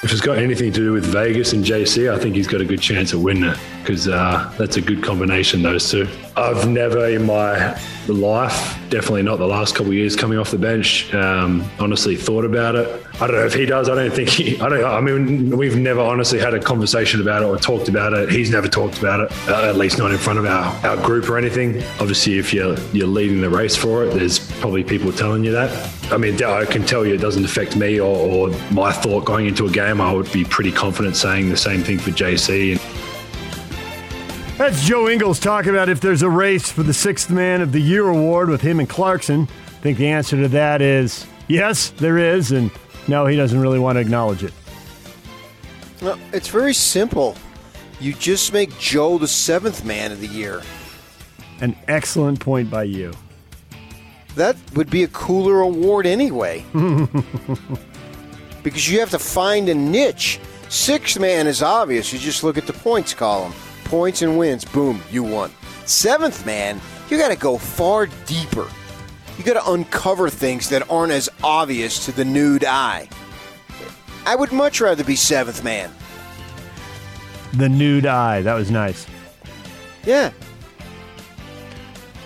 If 0.00 0.12
it's 0.12 0.20
got 0.20 0.38
anything 0.38 0.72
to 0.72 0.80
do 0.80 0.92
with 0.92 1.06
Vegas 1.06 1.52
and 1.54 1.64
JC, 1.64 2.12
I 2.12 2.20
think 2.20 2.36
he's 2.36 2.46
got 2.46 2.60
a 2.60 2.64
good 2.64 2.80
chance 2.80 3.12
of 3.12 3.20
winning 3.20 3.50
it 3.50 3.58
because 3.80 4.06
uh, 4.06 4.54
that's 4.56 4.76
a 4.76 4.80
good 4.80 5.02
combination, 5.02 5.60
those 5.60 5.90
two. 5.90 6.06
I've 6.38 6.68
never 6.68 7.08
in 7.08 7.26
my 7.26 7.76
life, 8.06 8.78
definitely 8.90 9.22
not 9.22 9.38
the 9.38 9.46
last 9.46 9.74
couple 9.74 9.88
of 9.88 9.94
years 9.94 10.14
coming 10.14 10.38
off 10.38 10.52
the 10.52 10.58
bench, 10.58 11.12
um, 11.12 11.68
honestly 11.80 12.14
thought 12.14 12.44
about 12.44 12.76
it. 12.76 13.04
I 13.20 13.26
don't 13.26 13.36
know 13.36 13.44
if 13.44 13.54
he 13.54 13.66
does. 13.66 13.88
I 13.88 13.96
don't 13.96 14.12
think 14.12 14.28
he, 14.28 14.58
I 14.60 14.68
don't 14.68 14.84
I 14.84 15.00
mean, 15.00 15.56
we've 15.56 15.76
never 15.76 16.00
honestly 16.00 16.38
had 16.38 16.54
a 16.54 16.60
conversation 16.60 17.20
about 17.20 17.42
it 17.42 17.46
or 17.46 17.56
talked 17.56 17.88
about 17.88 18.12
it. 18.12 18.30
He's 18.30 18.50
never 18.50 18.68
talked 18.68 18.98
about 18.98 19.20
it, 19.20 19.48
uh, 19.48 19.68
at 19.68 19.74
least 19.74 19.98
not 19.98 20.12
in 20.12 20.18
front 20.18 20.38
of 20.38 20.46
our, 20.46 20.86
our 20.86 20.96
group 21.04 21.28
or 21.28 21.36
anything. 21.36 21.82
Obviously, 21.98 22.38
if 22.38 22.54
you're, 22.54 22.78
you're 22.92 23.08
leading 23.08 23.40
the 23.40 23.50
race 23.50 23.74
for 23.74 24.04
it, 24.04 24.14
there's 24.14 24.38
probably 24.60 24.84
people 24.84 25.12
telling 25.12 25.42
you 25.42 25.50
that. 25.50 25.92
I 26.12 26.18
mean, 26.18 26.42
I 26.42 26.64
can 26.66 26.86
tell 26.86 27.04
you 27.04 27.14
it 27.14 27.20
doesn't 27.20 27.44
affect 27.44 27.76
me 27.76 27.98
or, 27.98 28.16
or 28.16 28.48
my 28.70 28.92
thought 28.92 29.24
going 29.24 29.46
into 29.46 29.66
a 29.66 29.70
game. 29.70 30.00
I 30.00 30.12
would 30.12 30.30
be 30.32 30.44
pretty 30.44 30.70
confident 30.70 31.16
saying 31.16 31.48
the 31.48 31.56
same 31.56 31.82
thing 31.82 31.98
for 31.98 32.10
JC. 32.10 32.78
That's 34.58 34.84
Joe 34.84 35.08
Ingles 35.08 35.38
talking 35.38 35.70
about 35.70 35.88
if 35.88 36.00
there's 36.00 36.22
a 36.22 36.28
race 36.28 36.68
for 36.68 36.82
the 36.82 36.92
Sixth 36.92 37.30
Man 37.30 37.62
of 37.62 37.70
the 37.70 37.78
Year 37.78 38.08
award 38.08 38.48
with 38.48 38.60
him 38.60 38.80
and 38.80 38.88
Clarkson. 38.88 39.42
I 39.68 39.70
think 39.82 39.98
the 39.98 40.08
answer 40.08 40.36
to 40.36 40.48
that 40.48 40.82
is 40.82 41.28
yes, 41.46 41.90
there 41.90 42.18
is, 42.18 42.50
and 42.50 42.72
no, 43.06 43.26
he 43.26 43.36
doesn't 43.36 43.60
really 43.60 43.78
want 43.78 43.98
to 43.98 44.00
acknowledge 44.00 44.42
it. 44.42 44.52
No, 46.02 46.18
it's 46.32 46.48
very 46.48 46.74
simple. 46.74 47.36
You 48.00 48.12
just 48.14 48.52
make 48.52 48.76
Joe 48.80 49.16
the 49.16 49.28
seventh 49.28 49.84
man 49.84 50.10
of 50.10 50.20
the 50.20 50.26
year. 50.26 50.60
An 51.60 51.76
excellent 51.86 52.40
point 52.40 52.68
by 52.68 52.82
you. 52.82 53.12
That 54.34 54.56
would 54.74 54.90
be 54.90 55.04
a 55.04 55.08
cooler 55.08 55.60
award 55.60 56.04
anyway. 56.04 56.64
because 58.64 58.90
you 58.90 58.98
have 58.98 59.10
to 59.10 59.20
find 59.20 59.68
a 59.68 59.74
niche. 59.76 60.40
Sixth 60.68 61.16
man 61.20 61.46
is 61.46 61.62
obvious. 61.62 62.12
You 62.12 62.18
just 62.18 62.42
look 62.42 62.58
at 62.58 62.66
the 62.66 62.72
points 62.72 63.14
column. 63.14 63.54
Points 63.88 64.20
and 64.20 64.38
wins, 64.38 64.66
boom, 64.66 65.02
you 65.10 65.22
won. 65.22 65.50
Seventh 65.86 66.44
man, 66.44 66.78
you 67.08 67.16
got 67.16 67.28
to 67.30 67.36
go 67.36 67.56
far 67.56 68.06
deeper. 68.26 68.68
You 69.38 69.44
got 69.44 69.54
to 69.54 69.72
uncover 69.72 70.28
things 70.28 70.68
that 70.68 70.90
aren't 70.90 71.12
as 71.12 71.30
obvious 71.42 72.04
to 72.04 72.12
the 72.12 72.24
nude 72.24 72.66
eye. 72.66 73.08
I 74.26 74.36
would 74.36 74.52
much 74.52 74.82
rather 74.82 75.04
be 75.04 75.16
seventh 75.16 75.64
man. 75.64 75.90
The 77.54 77.70
nude 77.70 78.04
eye. 78.04 78.42
That 78.42 78.54
was 78.54 78.70
nice. 78.70 79.06
Yeah. 80.04 80.32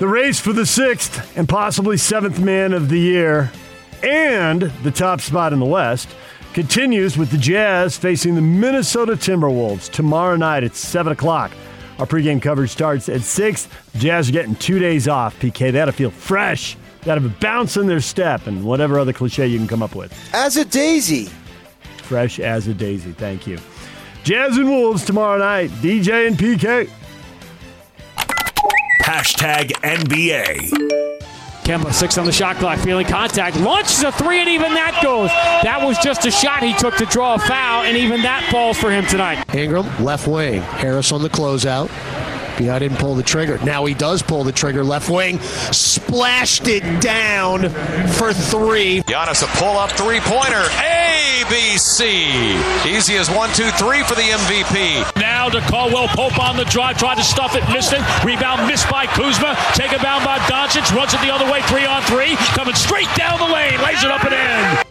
The 0.00 0.08
race 0.08 0.40
for 0.40 0.52
the 0.52 0.66
sixth 0.66 1.36
and 1.38 1.48
possibly 1.48 1.96
seventh 1.96 2.40
man 2.40 2.72
of 2.72 2.88
the 2.88 2.98
year 2.98 3.52
and 4.02 4.62
the 4.82 4.90
top 4.90 5.20
spot 5.20 5.52
in 5.52 5.60
the 5.60 5.64
West 5.64 6.08
continues 6.52 7.16
with 7.16 7.30
the 7.30 7.38
Jazz 7.38 7.96
facing 7.96 8.34
the 8.34 8.42
Minnesota 8.42 9.12
Timberwolves 9.12 9.90
tomorrow 9.90 10.36
night 10.36 10.64
at 10.64 10.74
7 10.74 11.12
o'clock. 11.12 11.52
Our 11.98 12.06
pregame 12.06 12.40
coverage 12.42 12.70
starts 12.70 13.08
at 13.08 13.22
6. 13.22 13.68
The 13.92 13.98
Jazz 13.98 14.28
are 14.28 14.32
getting 14.32 14.56
two 14.56 14.78
days 14.78 15.08
off, 15.08 15.38
PK. 15.38 15.58
They 15.58 15.72
got 15.72 15.86
to 15.86 15.92
feel 15.92 16.10
fresh. 16.10 16.76
They 17.00 17.06
got 17.06 17.14
to 17.16 17.22
have 17.22 17.30
a 17.30 17.40
bounce 17.40 17.76
in 17.76 17.86
their 17.86 18.00
step 18.00 18.46
and 18.46 18.64
whatever 18.64 18.98
other 18.98 19.12
cliche 19.12 19.46
you 19.46 19.58
can 19.58 19.68
come 19.68 19.82
up 19.82 19.94
with. 19.94 20.12
As 20.34 20.56
a 20.56 20.64
daisy. 20.64 21.30
Fresh 21.98 22.40
as 22.40 22.68
a 22.68 22.74
daisy. 22.74 23.12
Thank 23.12 23.46
you. 23.46 23.58
Jazz 24.24 24.56
and 24.56 24.68
Wolves 24.68 25.04
tomorrow 25.04 25.38
night. 25.38 25.70
DJ 25.80 26.26
and 26.26 26.36
PK. 26.36 26.88
Hashtag 29.02 29.72
NBA. 29.82 31.21
Kemba, 31.62 31.92
six 31.92 32.18
on 32.18 32.26
the 32.26 32.32
shot 32.32 32.56
clock, 32.56 32.78
feeling 32.80 33.06
contact, 33.06 33.56
launches 33.60 34.02
a 34.02 34.10
three, 34.10 34.40
and 34.40 34.48
even 34.48 34.74
that 34.74 34.98
goes. 35.02 35.28
That 35.62 35.86
was 35.86 35.96
just 35.98 36.26
a 36.26 36.30
shot 36.30 36.62
he 36.62 36.74
took 36.74 36.96
to 36.96 37.06
draw 37.06 37.34
a 37.34 37.38
foul, 37.38 37.84
and 37.84 37.96
even 37.96 38.22
that 38.22 38.50
falls 38.50 38.78
for 38.78 38.90
him 38.90 39.06
tonight. 39.06 39.44
Ingram, 39.54 39.86
left 40.04 40.26
wing. 40.26 40.60
Harris 40.62 41.12
on 41.12 41.22
the 41.22 41.30
closeout. 41.30 41.88
I 42.60 42.78
didn't 42.78 42.98
pull 42.98 43.14
the 43.14 43.22
trigger. 43.22 43.58
Now 43.64 43.84
he 43.86 43.94
does 43.94 44.22
pull 44.22 44.44
the 44.44 44.52
trigger. 44.52 44.84
Left 44.84 45.08
wing, 45.08 45.40
splashed 45.40 46.68
it 46.68 47.02
down 47.02 47.68
for 48.12 48.32
three. 48.32 49.02
Giannis 49.02 49.42
a 49.42 49.46
pull 49.58 49.78
up 49.78 49.90
three 49.92 50.20
pointer. 50.20 50.62
ABC. 51.42 52.86
Easy 52.86 53.16
as 53.16 53.30
one, 53.30 53.50
two, 53.50 53.70
three 53.72 54.02
for 54.04 54.14
the 54.14 54.22
MVP. 54.22 55.11
Now 55.42 55.48
to 55.48 55.60
Caldwell 55.62 56.06
Pope 56.06 56.38
on 56.38 56.56
the 56.56 56.64
drive, 56.66 56.98
tried 56.98 57.16
to 57.16 57.24
stuff 57.24 57.56
it, 57.56 57.68
missed 57.72 57.92
it. 57.92 57.98
Rebound 58.24 58.64
missed 58.68 58.88
by 58.88 59.06
Kuzma. 59.06 59.58
Take 59.74 59.92
it 59.92 60.00
down 60.00 60.24
by 60.24 60.38
Doncic, 60.38 60.94
runs 60.94 61.14
it 61.14 61.20
the 61.20 61.34
other 61.34 61.50
way, 61.50 61.60
three 61.62 61.84
on 61.84 62.00
three. 62.02 62.36
Coming 62.54 62.76
straight 62.76 63.08
down 63.16 63.40
the 63.40 63.52
lane, 63.52 63.80
lays 63.82 64.04
it 64.04 64.10
up 64.12 64.22
and 64.22 64.34
in. 64.34 64.84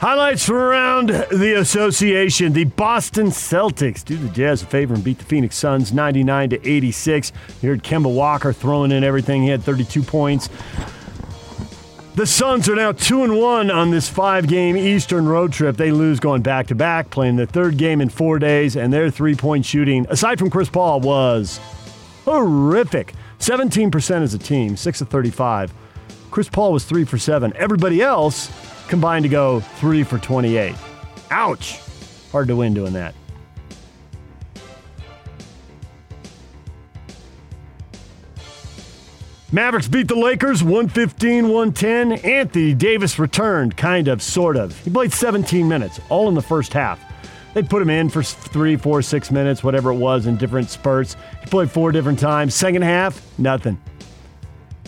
Highlights 0.00 0.46
from 0.46 0.56
around 0.56 1.10
the 1.10 1.58
association. 1.58 2.54
The 2.54 2.64
Boston 2.64 3.26
Celtics 3.26 4.02
do 4.02 4.16
the 4.16 4.30
Jazz 4.30 4.62
a 4.62 4.66
favor 4.66 4.94
and 4.94 5.04
beat 5.04 5.18
the 5.18 5.26
Phoenix 5.26 5.54
Suns 5.54 5.92
99 5.92 6.50
to 6.50 6.66
86. 6.66 7.32
You 7.60 7.68
heard 7.68 7.82
Kemba 7.82 8.10
Walker 8.10 8.54
throwing 8.54 8.92
in 8.92 9.04
everything. 9.04 9.42
He 9.42 9.50
had 9.50 9.62
32 9.62 10.02
points. 10.02 10.48
The 12.16 12.24
Suns 12.26 12.66
are 12.70 12.74
now 12.74 12.92
2 12.92 13.24
and 13.24 13.36
1 13.36 13.70
on 13.70 13.90
this 13.90 14.10
5-game 14.10 14.74
Eastern 14.74 15.28
road 15.28 15.52
trip. 15.52 15.76
They 15.76 15.90
lose 15.90 16.18
going 16.18 16.40
back 16.40 16.68
to 16.68 16.74
back, 16.74 17.10
playing 17.10 17.36
the 17.36 17.46
third 17.46 17.76
game 17.76 18.00
in 18.00 18.08
4 18.08 18.38
days 18.38 18.74
and 18.74 18.90
their 18.90 19.10
three-point 19.10 19.66
shooting 19.66 20.06
aside 20.08 20.38
from 20.38 20.48
Chris 20.48 20.70
Paul 20.70 21.00
was 21.00 21.60
horrific. 22.24 23.12
17% 23.38 24.22
as 24.22 24.32
a 24.32 24.38
team, 24.38 24.78
6 24.78 25.00
of 25.02 25.10
35. 25.10 25.74
Chris 26.30 26.48
Paul 26.48 26.72
was 26.72 26.84
3 26.84 27.04
for 27.04 27.18
7. 27.18 27.52
Everybody 27.54 28.00
else 28.00 28.50
combined 28.88 29.24
to 29.24 29.28
go 29.28 29.60
three 29.60 30.02
for 30.02 30.16
28. 30.16 30.74
Ouch. 31.30 31.80
Hard 32.32 32.48
to 32.48 32.56
win 32.56 32.72
doing 32.72 32.94
that. 32.94 33.14
Mavericks 39.52 39.86
beat 39.86 40.08
the 40.08 40.16
Lakers 40.16 40.64
115 40.64 41.48
110. 41.48 42.12
Anthony 42.24 42.74
Davis 42.74 43.16
returned, 43.18 43.76
kind 43.76 44.08
of, 44.08 44.20
sort 44.20 44.56
of. 44.56 44.76
He 44.80 44.90
played 44.90 45.12
17 45.12 45.68
minutes, 45.68 46.00
all 46.08 46.28
in 46.28 46.34
the 46.34 46.42
first 46.42 46.72
half. 46.72 47.00
They 47.54 47.62
put 47.62 47.80
him 47.80 47.88
in 47.88 48.08
for 48.08 48.24
three, 48.24 48.76
four, 48.76 49.02
six 49.02 49.30
minutes, 49.30 49.62
whatever 49.62 49.90
it 49.90 49.96
was, 49.96 50.26
in 50.26 50.36
different 50.36 50.68
spurts. 50.68 51.16
He 51.40 51.46
played 51.46 51.70
four 51.70 51.92
different 51.92 52.18
times. 52.18 52.54
Second 52.54 52.82
half, 52.82 53.22
nothing. 53.38 53.80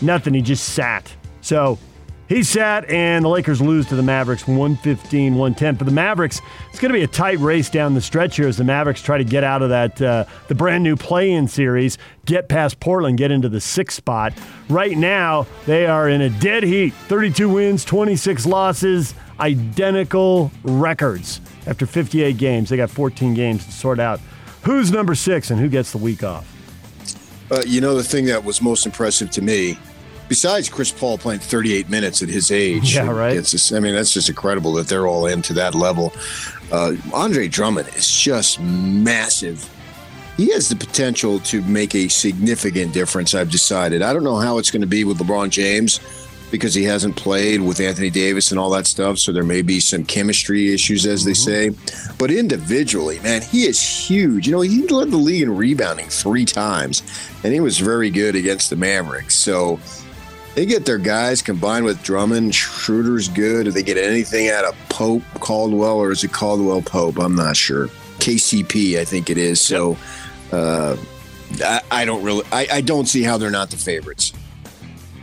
Nothing. 0.02 0.34
He 0.34 0.42
just 0.42 0.70
sat. 0.70 1.10
So 1.40 1.78
he 2.28 2.42
sat, 2.42 2.88
and 2.90 3.24
the 3.24 3.28
Lakers 3.28 3.62
lose 3.62 3.86
to 3.86 3.96
the 3.96 4.02
Mavericks 4.02 4.46
115 4.46 5.34
110. 5.34 5.76
For 5.76 5.84
the 5.84 5.90
Mavericks, 5.90 6.42
it's 6.68 6.78
going 6.78 6.92
to 6.92 6.98
be 6.98 7.02
a 7.02 7.08
tight 7.08 7.38
race 7.38 7.70
down 7.70 7.94
the 7.94 8.02
stretch 8.02 8.36
here 8.36 8.46
as 8.46 8.58
the 8.58 8.64
Mavericks 8.64 9.00
try 9.00 9.16
to 9.16 9.24
get 9.24 9.44
out 9.44 9.62
of 9.62 9.70
that, 9.70 10.00
uh, 10.02 10.26
the 10.48 10.54
brand 10.54 10.84
new 10.84 10.94
play 10.94 11.32
in 11.32 11.48
series, 11.48 11.96
get 12.26 12.50
past 12.50 12.80
Portland, 12.80 13.16
get 13.16 13.30
into 13.30 13.48
the 13.48 13.62
sixth 13.62 13.96
spot. 13.96 14.34
Right 14.68 14.96
now, 14.96 15.46
they 15.64 15.86
are 15.86 16.08
in 16.08 16.20
a 16.20 16.28
dead 16.28 16.64
heat 16.64 16.92
32 16.92 17.48
wins, 17.48 17.84
26 17.86 18.44
losses, 18.44 19.14
identical 19.40 20.52
records 20.64 21.40
after 21.66 21.86
58 21.86 22.36
games. 22.36 22.68
They 22.68 22.76
got 22.76 22.90
14 22.90 23.32
games 23.32 23.64
to 23.64 23.72
sort 23.72 23.98
out. 23.98 24.20
Who's 24.64 24.90
number 24.92 25.14
six 25.14 25.50
and 25.50 25.58
who 25.58 25.68
gets 25.68 25.92
the 25.92 25.98
week 25.98 26.22
off? 26.22 26.46
Uh, 27.50 27.62
you 27.66 27.80
know, 27.80 27.94
the 27.94 28.04
thing 28.04 28.26
that 28.26 28.44
was 28.44 28.60
most 28.60 28.84
impressive 28.84 29.30
to 29.30 29.40
me 29.40 29.78
besides 30.28 30.68
Chris 30.68 30.92
Paul 30.92 31.18
playing 31.18 31.40
38 31.40 31.88
minutes 31.88 32.22
at 32.22 32.28
his 32.28 32.50
age. 32.50 32.94
Yeah, 32.94 33.10
right. 33.10 33.36
It's 33.36 33.50
just, 33.50 33.72
I 33.72 33.80
mean, 33.80 33.94
that's 33.94 34.12
just 34.12 34.28
incredible 34.28 34.72
that 34.74 34.88
they're 34.88 35.06
all 35.06 35.26
into 35.26 35.52
that 35.54 35.74
level. 35.74 36.12
Uh, 36.70 36.94
Andre 37.12 37.48
Drummond 37.48 37.88
is 37.96 38.10
just 38.10 38.60
massive. 38.60 39.68
He 40.36 40.52
has 40.52 40.68
the 40.68 40.76
potential 40.76 41.40
to 41.40 41.62
make 41.62 41.94
a 41.94 42.08
significant 42.08 42.92
difference. 42.92 43.34
I've 43.34 43.50
decided. 43.50 44.02
I 44.02 44.12
don't 44.12 44.22
know 44.22 44.36
how 44.36 44.58
it's 44.58 44.70
going 44.70 44.82
to 44.82 44.86
be 44.86 45.04
with 45.04 45.18
LeBron 45.18 45.50
James 45.50 45.98
because 46.50 46.74
he 46.74 46.84
hasn't 46.84 47.16
played 47.16 47.60
with 47.60 47.80
Anthony 47.80 48.10
Davis 48.10 48.50
and 48.50 48.58
all 48.58 48.70
that 48.70 48.86
stuff. 48.86 49.18
So 49.18 49.32
there 49.32 49.44
may 49.44 49.62
be 49.62 49.80
some 49.80 50.04
chemistry 50.04 50.72
issues, 50.72 51.06
as 51.06 51.24
they 51.24 51.34
say. 51.34 51.70
But 52.18 52.30
individually, 52.30 53.18
man, 53.20 53.42
he 53.42 53.66
is 53.66 53.82
huge. 53.82 54.46
You 54.46 54.52
know, 54.52 54.60
he 54.60 54.86
led 54.86 55.10
the 55.10 55.16
league 55.16 55.42
in 55.42 55.54
rebounding 55.54 56.08
three 56.08 56.44
times, 56.44 57.02
and 57.44 57.52
he 57.52 57.60
was 57.60 57.78
very 57.78 58.10
good 58.10 58.36
against 58.36 58.70
the 58.70 58.76
Mavericks. 58.76 59.34
So 59.34 59.78
they 60.58 60.66
get 60.66 60.84
their 60.84 60.98
guys 60.98 61.40
combined 61.40 61.84
with 61.84 62.02
Drummond. 62.02 62.52
Schroeder's 62.52 63.28
good. 63.28 63.66
Do 63.66 63.70
they 63.70 63.84
get 63.84 63.96
anything 63.96 64.48
out 64.48 64.64
of 64.64 64.74
Pope, 64.88 65.22
Caldwell, 65.34 65.98
or 65.98 66.10
is 66.10 66.24
it 66.24 66.32
Caldwell 66.32 66.82
Pope? 66.82 67.16
I'm 67.20 67.36
not 67.36 67.56
sure. 67.56 67.86
KCP, 68.18 68.98
I 68.98 69.04
think 69.04 69.30
it 69.30 69.38
is. 69.38 69.60
So, 69.60 69.96
uh, 70.50 70.96
I, 71.64 71.80
I 71.92 72.04
don't 72.04 72.24
really. 72.24 72.44
I, 72.50 72.66
I 72.72 72.80
don't 72.80 73.06
see 73.06 73.22
how 73.22 73.38
they're 73.38 73.52
not 73.52 73.70
the 73.70 73.76
favorites. 73.76 74.32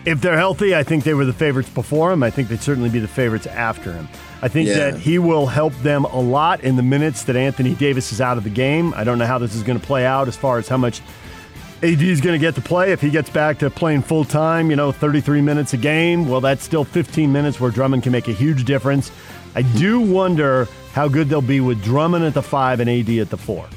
If 0.06 0.22
they're 0.22 0.38
healthy, 0.38 0.74
I 0.74 0.84
think 0.84 1.04
they 1.04 1.14
were 1.14 1.26
the 1.26 1.34
favorites 1.34 1.70
before 1.70 2.14
him. 2.14 2.24
I 2.24 2.30
think 2.30 2.48
they'd 2.48 2.62
certainly 2.62 2.90
be 2.90 3.00
the 3.00 3.08
favorites 3.10 3.46
after 3.46 3.92
him. 3.92 4.08
I 4.42 4.48
think 4.48 4.70
Yeah. 4.70 4.92
that 4.92 5.00
he 5.00 5.20
will 5.20 5.48
help 5.48 5.74
them 5.80 6.06
a 6.06 6.20
lot 6.22 6.62
in 6.64 6.78
the 6.78 6.84
minutes 6.84 7.24
that 7.24 7.36
Anthony 7.36 7.76
Davis 7.76 8.14
is 8.14 8.22
out 8.22 8.38
of 8.38 8.46
the 8.46 8.50
game. 8.50 8.94
I 8.96 9.04
don't 9.04 9.18
know 9.18 9.26
how 9.26 9.40
this 9.40 9.54
is 9.54 9.64
going 9.64 9.78
to 9.82 9.86
play 9.86 10.06
out 10.06 10.30
as 10.30 10.38
far 10.38 10.60
as 10.60 10.70
how 10.70 10.78
much 10.78 11.02
AD 11.84 12.02
is 12.02 12.22
going 12.22 12.34
to 12.40 12.44
get 12.44 12.56
to 12.56 12.62
play. 12.62 12.92
If 12.92 13.02
he 13.02 13.10
gets 13.10 13.30
back 13.30 13.60
to 13.60 13.70
playing 13.70 14.02
full 14.04 14.24
time, 14.26 14.70
you 14.70 14.76
know, 14.76 14.92
33 14.92 15.42
minutes 15.42 15.74
a 15.74 15.78
game, 15.78 16.28
well, 16.28 16.42
that's 16.42 16.64
still 16.64 16.84
15 16.86 17.32
minutes 17.32 17.60
where 17.60 17.70
Drummond 17.72 18.04
can 18.04 18.12
make 18.12 18.28
a 18.28 18.32
huge 18.34 18.64
difference. 18.64 19.12
I 19.56 19.62
do 19.62 20.00
wonder 20.00 20.68
how 20.94 21.08
good 21.08 21.30
they'll 21.30 21.42
be 21.42 21.60
with 21.60 21.84
Drummond 21.84 22.26
at 22.26 22.34
the 22.34 22.42
five 22.42 22.80
and 22.80 22.90
AD 22.90 23.10
at 23.20 23.30
the 23.30 23.38
four. 23.38 23.68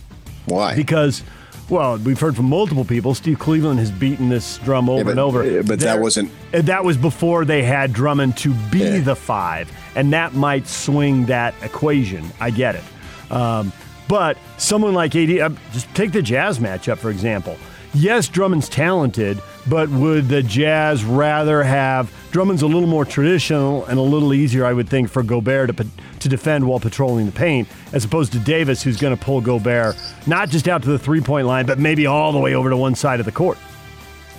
Why? 0.47 0.75
Because, 0.75 1.23
well, 1.69 1.99
we've 1.99 2.19
heard 2.19 2.37
from 2.37 2.47
multiple 2.47 2.85
people. 2.85 3.15
Steve 3.15 3.39
Cleveland 3.39 3.79
has 3.81 3.91
beaten 3.91 4.29
this 4.29 4.59
drum 4.59 4.89
over 4.89 5.05
but- 5.05 5.11
and 5.11 5.21
over. 5.21 5.45
yeah, 5.45 5.63
but 5.63 5.81
that 5.81 6.01
wasn't- 6.01 6.31
That 6.53 6.85
was 6.85 6.97
before 6.97 7.45
they 7.45 7.63
had 7.63 7.93
Drummond 7.93 8.37
to 8.39 8.55
be 8.71 8.79
Yeah. 8.79 8.99
the 9.01 9.17
five, 9.17 9.71
and 9.97 10.13
that 10.13 10.35
might 10.35 10.67
swing 10.69 11.27
that 11.27 11.53
equation. 11.63 12.25
I 12.41 12.51
get 12.51 12.77
it. 12.77 13.33
Um, 13.33 13.73
but 14.07 14.39
someone 14.57 14.95
like 14.95 15.15
AD, 15.15 15.41
uh, 15.41 15.51
just 15.73 15.93
take 15.95 16.13
the 16.13 16.23
Jazz 16.23 16.59
matchup, 16.61 16.99
for 16.99 17.11
example. 17.11 17.57
Yes, 17.95 18.29
Drummond's 18.29 18.69
talented, 18.69 19.41
but 19.67 19.89
would 19.89 20.29
the 20.29 20.43
Jazz 20.43 21.05
rather 21.05 21.63
have 21.63 22.13
Drummond's 22.31 22.63
a 22.63 22.67
little 22.67 22.87
more 22.89 23.05
traditional 23.05 23.85
and 23.87 23.99
a 23.99 24.03
little 24.03 24.35
easier, 24.35 24.65
I 24.67 24.73
would 24.73 24.89
think, 24.89 25.09
for 25.09 25.23
Gobert 25.23 25.75
to 25.77 25.87
to 26.21 26.29
defend 26.29 26.67
while 26.67 26.81
patrolling 26.81 27.27
the 27.27 27.33
paint, 27.33 27.69
as 27.93 28.05
opposed 28.05 28.33
to 28.33 28.39
Davis, 28.41 28.83
who's 28.83 28.97
going 28.97 29.17
to 29.17 29.25
pull 29.25 29.41
Gobert 29.41 29.97
not 30.27 30.49
just 30.51 30.67
out 30.69 30.83
to 30.83 30.89
the 30.89 30.99
three 30.99 31.21
point 31.21 31.47
line, 31.47 31.65
but 31.65 31.79
maybe 31.79 32.07
all 32.07 32.33
the 32.33 32.39
way 32.39 32.55
over 32.55 32.69
to 32.71 32.77
one 32.77 32.95
side 32.95 33.21
of 33.21 33.27
the 33.27 33.33
court. 33.33 33.57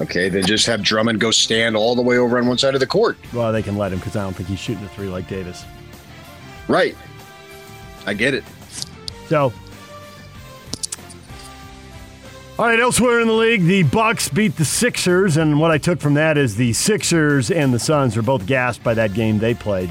okay, 0.01 0.29
then 0.29 0.43
just 0.45 0.65
have 0.65 0.81
Drummond 0.83 1.19
go 1.19 1.31
stand 1.31 1.75
all 1.75 1.95
the 1.95 2.01
way 2.01 2.17
over 2.17 2.37
on 2.37 2.47
one 2.47 2.57
side 2.57 2.73
of 2.75 2.79
the 2.81 2.87
court. 2.87 3.17
Well, 3.33 3.51
they 3.51 3.63
can 3.63 3.77
let 3.77 3.91
him 3.91 3.99
because 3.99 4.15
I 4.15 4.23
don't 4.23 4.33
think 4.35 4.49
he's 4.49 4.59
shooting 4.59 4.83
a 4.83 4.89
three 4.89 5.07
like 5.07 5.27
Davis. 5.27 5.65
Right. 6.67 6.95
I 8.05 8.13
get 8.13 8.33
it. 8.33 8.43
So, 9.27 9.51
all 12.59 12.65
right, 12.65 12.81
elsewhere 12.81 13.21
in 13.21 13.27
the 13.29 13.33
league, 13.33 13.63
the 13.63 13.83
Bucks 13.83 14.27
beat 14.27 14.57
the 14.57 14.65
Sixers, 14.65 15.37
and 15.37 15.61
what 15.61 15.71
I 15.71 15.77
took 15.77 16.01
from 16.01 16.15
that 16.15 16.37
is 16.37 16.57
the 16.57 16.73
Sixers 16.73 17.51
and 17.51 17.73
the 17.73 17.79
Suns 17.79 18.17
are 18.17 18.21
both 18.21 18.45
gassed 18.45 18.83
by 18.83 18.93
that 18.95 19.13
game 19.13 19.39
they 19.39 19.53
played. 19.53 19.89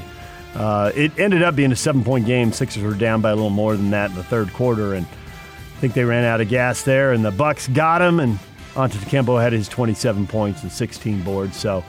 Uh, 0.53 0.91
it 0.93 1.17
ended 1.17 1.41
up 1.41 1.55
being 1.55 1.71
a 1.71 1.75
seven-point 1.75 2.27
game. 2.27 2.51
Sixers 2.51 2.83
were 2.83 2.93
down 2.93 3.21
by 3.21 3.31
a 3.31 3.35
little 3.35 3.49
more 3.49 3.75
than 3.75 3.89
that 3.89 4.11
in 4.11 4.15
the 4.15 4.23
third 4.23 4.53
quarter, 4.53 4.93
and 4.93 5.07
I 5.07 5.79
think 5.79 5.95
they 5.95 6.03
ran 6.03 6.23
out 6.23 6.41
of 6.41 6.49
gas 6.49 6.83
there. 6.83 7.11
And 7.11 7.25
the 7.25 7.31
Bucks 7.31 7.67
got 7.69 8.03
him, 8.03 8.19
and 8.19 8.37
Antetokounmpo 8.75 9.41
had 9.41 9.51
his 9.51 9.67
27 9.67 10.27
points 10.27 10.61
and 10.61 10.71
16 10.71 11.23
boards. 11.23 11.57
So, 11.57 11.83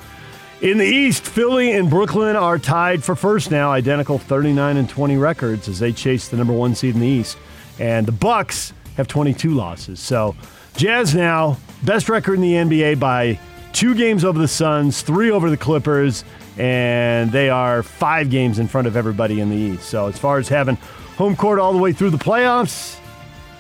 in 0.63 0.79
the 0.79 0.87
East, 0.87 1.27
Philly 1.27 1.73
and 1.73 1.91
Brooklyn 1.91 2.37
are 2.37 2.59
tied 2.59 3.05
for 3.05 3.15
first 3.15 3.51
now, 3.51 3.71
identical 3.71 4.17
39 4.17 4.79
and 4.79 4.89
20 4.89 5.19
records 5.19 5.69
as 5.69 5.79
they 5.79 5.93
chase 5.93 6.29
the 6.29 6.39
number 6.39 6.55
one 6.55 6.75
seed 6.75 6.95
in 6.95 7.03
the 7.03 7.07
East. 7.07 7.37
And 7.79 8.07
the 8.07 8.13
Bucks 8.13 8.73
have 8.97 9.09
22 9.09 9.51
losses. 9.51 10.01
So 10.01 10.35
Jazz 10.77 11.15
now 11.15 11.59
best 11.83 12.09
record 12.09 12.35
in 12.35 12.41
the 12.41 12.55
NBA 12.55 12.99
by 12.99 13.39
two 13.73 13.95
games 13.95 14.25
over 14.25 14.39
the 14.39 14.49
Suns, 14.49 15.03
three 15.03 15.31
over 15.31 15.51
the 15.51 15.57
Clippers, 15.57 16.25
and 16.59 17.31
they 17.33 17.49
are 17.49 17.83
five 17.83 18.31
games 18.31 18.59
in 18.59 18.67
front 18.69 18.87
of 18.87 18.97
everybody 18.97 19.41
in 19.41 19.51
the 19.51 19.57
East. 19.57 19.89
So 19.89 20.09
as 20.09 20.19
far 20.19 20.39
as 20.39 20.49
having 20.49 20.77
home 21.17 21.37
court 21.37 21.59
all 21.59 21.73
the 21.73 21.79
way 21.79 21.93
through 21.93 22.11
the 22.11 22.19
playoffs, 22.19 22.99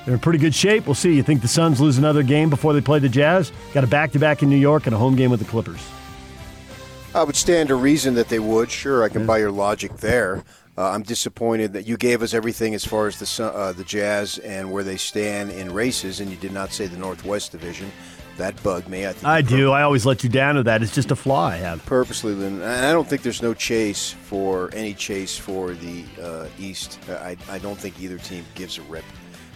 they're 0.04 0.14
in 0.14 0.20
pretty 0.20 0.38
good 0.38 0.54
shape. 0.54 0.86
We'll 0.86 0.94
see. 0.94 1.14
You 1.14 1.22
think 1.22 1.42
the 1.42 1.48
Suns 1.48 1.80
lose 1.80 1.98
another 1.98 2.22
game 2.22 2.50
before 2.50 2.72
they 2.72 2.80
play 2.80 2.98
the 2.98 3.08
Jazz? 3.08 3.52
Got 3.74 3.84
a 3.84 3.86
back-to-back 3.86 4.42
in 4.42 4.48
New 4.48 4.56
York 4.56 4.86
and 4.86 4.94
a 4.94 4.98
home 4.98 5.14
game 5.14 5.30
with 5.30 5.40
the 5.40 5.46
Clippers. 5.46 5.86
I 7.14 7.22
would 7.24 7.36
stand 7.36 7.68
to 7.68 7.74
reason 7.74 8.14
that 8.14 8.28
they 8.28 8.38
would. 8.38 8.70
Sure, 8.70 9.02
I 9.02 9.08
can 9.08 9.26
buy 9.26 9.38
your 9.38 9.50
logic 9.50 9.96
there. 9.98 10.42
Uh, 10.81 10.93
I'm 10.93 11.03
disappointed 11.03 11.75
that 11.75 11.87
you 11.87 11.99
gave 11.99 12.23
us 12.23 12.32
everything 12.32 12.75
as 12.75 12.87
far 12.87 13.06
as 13.06 13.19
the 13.19 13.44
uh, 13.44 13.73
the 13.73 13.85
Jazz 13.85 14.38
and 14.38 14.73
where 14.73 14.82
they 14.82 14.97
stand 14.97 15.50
in 15.50 15.75
races, 15.75 16.21
and 16.21 16.31
you 16.31 16.38
did 16.38 16.53
not 16.53 16.73
say 16.73 16.87
the 16.87 16.97
Northwest 16.97 17.53
Division. 17.53 17.93
That 18.38 18.61
bugged 18.62 18.88
me. 18.88 19.06
I, 19.06 19.12
think 19.12 19.27
I 19.27 19.43
do. 19.43 19.73
I 19.73 19.82
always 19.82 20.06
let 20.06 20.25
you 20.25 20.31
down 20.31 20.55
to 20.55 20.62
that. 20.62 20.82
It's 20.82 20.94
just 20.94 21.11
a 21.11 21.17
flaw 21.17 21.49
I 21.49 21.56
have. 21.56 21.85
purposely, 21.85 22.32
Lynn. 22.32 22.62
and 22.62 22.65
I 22.65 22.93
don't 22.93 23.06
think 23.06 23.21
there's 23.21 23.43
no 23.43 23.53
chase 23.53 24.12
for 24.23 24.71
any 24.73 24.94
chase 24.94 25.37
for 25.37 25.75
the 25.75 26.03
uh, 26.23 26.47
East. 26.59 26.99
I, 27.11 27.37
I 27.50 27.59
don't 27.59 27.77
think 27.77 28.00
either 28.00 28.17
team 28.17 28.47
gives 28.55 28.79
a 28.79 28.82
rip 28.82 29.05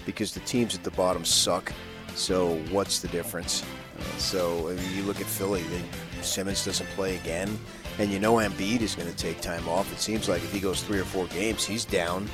because 0.05 0.35
the 0.35 0.41
teams 0.41 0.75
at 0.75 0.85
the 0.85 0.91
bottom 0.91 1.25
suck. 1.25 1.73
So 2.15 2.57
what's 2.71 2.99
the 2.99 3.09
difference? 3.09 3.65
Uh, 3.99 4.03
so 4.19 4.69
I 4.69 4.75
mean, 4.75 4.95
you 4.95 5.05
look 5.05 5.23
at 5.23 5.27
Philly. 5.27 5.63
They, 5.63 5.83
Simmons 6.21 6.63
doesn't 6.67 6.89
play 6.91 7.17
again, 7.17 7.59
and 7.99 8.11
you 8.11 8.19
know 8.19 8.35
Embiid 8.35 8.81
is 8.81 8.95
going 8.95 9.11
to 9.11 9.17
take 9.17 9.41
time 9.41 9.69
off. 9.69 9.93
It 9.93 9.99
seems 9.99 10.29
like 10.29 10.43
if 10.43 10.53
he 10.53 10.61
goes 10.61 10.83
three 10.83 10.99
or 10.99 11.05
four 11.05 11.27
games, 11.27 11.65
he's 11.65 11.85
down. 11.85 12.29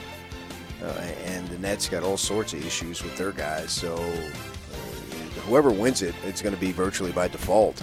Uh, 0.82 0.86
and 1.26 1.46
the 1.48 1.58
Nets 1.58 1.88
got 1.88 2.02
all 2.02 2.16
sorts 2.16 2.54
of 2.54 2.64
issues 2.64 3.02
with 3.02 3.16
their 3.16 3.32
guys. 3.32 3.70
So 3.70 3.94
uh, 3.94 5.40
whoever 5.42 5.70
wins 5.70 6.00
it, 6.00 6.14
it's 6.24 6.40
going 6.40 6.54
to 6.54 6.60
be 6.60 6.72
virtually 6.72 7.12
by 7.12 7.28
default. 7.28 7.82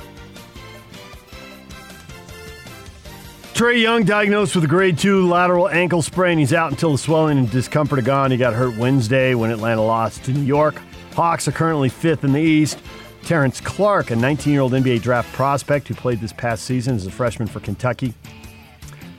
Trae 3.53 3.81
Young 3.81 4.03
diagnosed 4.03 4.53
with 4.53 4.63
a 4.65 4.67
grade 4.67 4.99
two 4.99 5.27
lateral 5.27 5.67
ankle 5.67 6.03
sprain. 6.03 6.37
He's 6.37 6.53
out 6.53 6.69
until 6.71 6.91
the 6.91 6.97
swelling 6.97 7.39
and 7.39 7.49
discomfort 7.49 7.97
are 7.97 8.03
gone. 8.03 8.29
He 8.29 8.37
got 8.37 8.53
hurt 8.53 8.77
Wednesday 8.77 9.33
when 9.33 9.49
Atlanta 9.49 9.81
lost 9.81 10.23
to 10.25 10.31
New 10.31 10.43
York. 10.43 10.79
Hawks 11.13 11.47
are 11.47 11.51
currently 11.51 11.89
fifth 11.89 12.23
in 12.23 12.33
the 12.33 12.39
East. 12.39 12.77
Terrence 13.23 13.59
Clarke, 13.59 14.11
a 14.11 14.15
19 14.15 14.53
year 14.53 14.61
old 14.61 14.71
NBA 14.73 15.01
draft 15.01 15.31
prospect 15.33 15.87
who 15.87 15.93
played 15.93 16.19
this 16.19 16.33
past 16.33 16.63
season 16.63 16.95
as 16.95 17.05
a 17.05 17.11
freshman 17.11 17.47
for 17.47 17.59
Kentucky, 17.59 18.13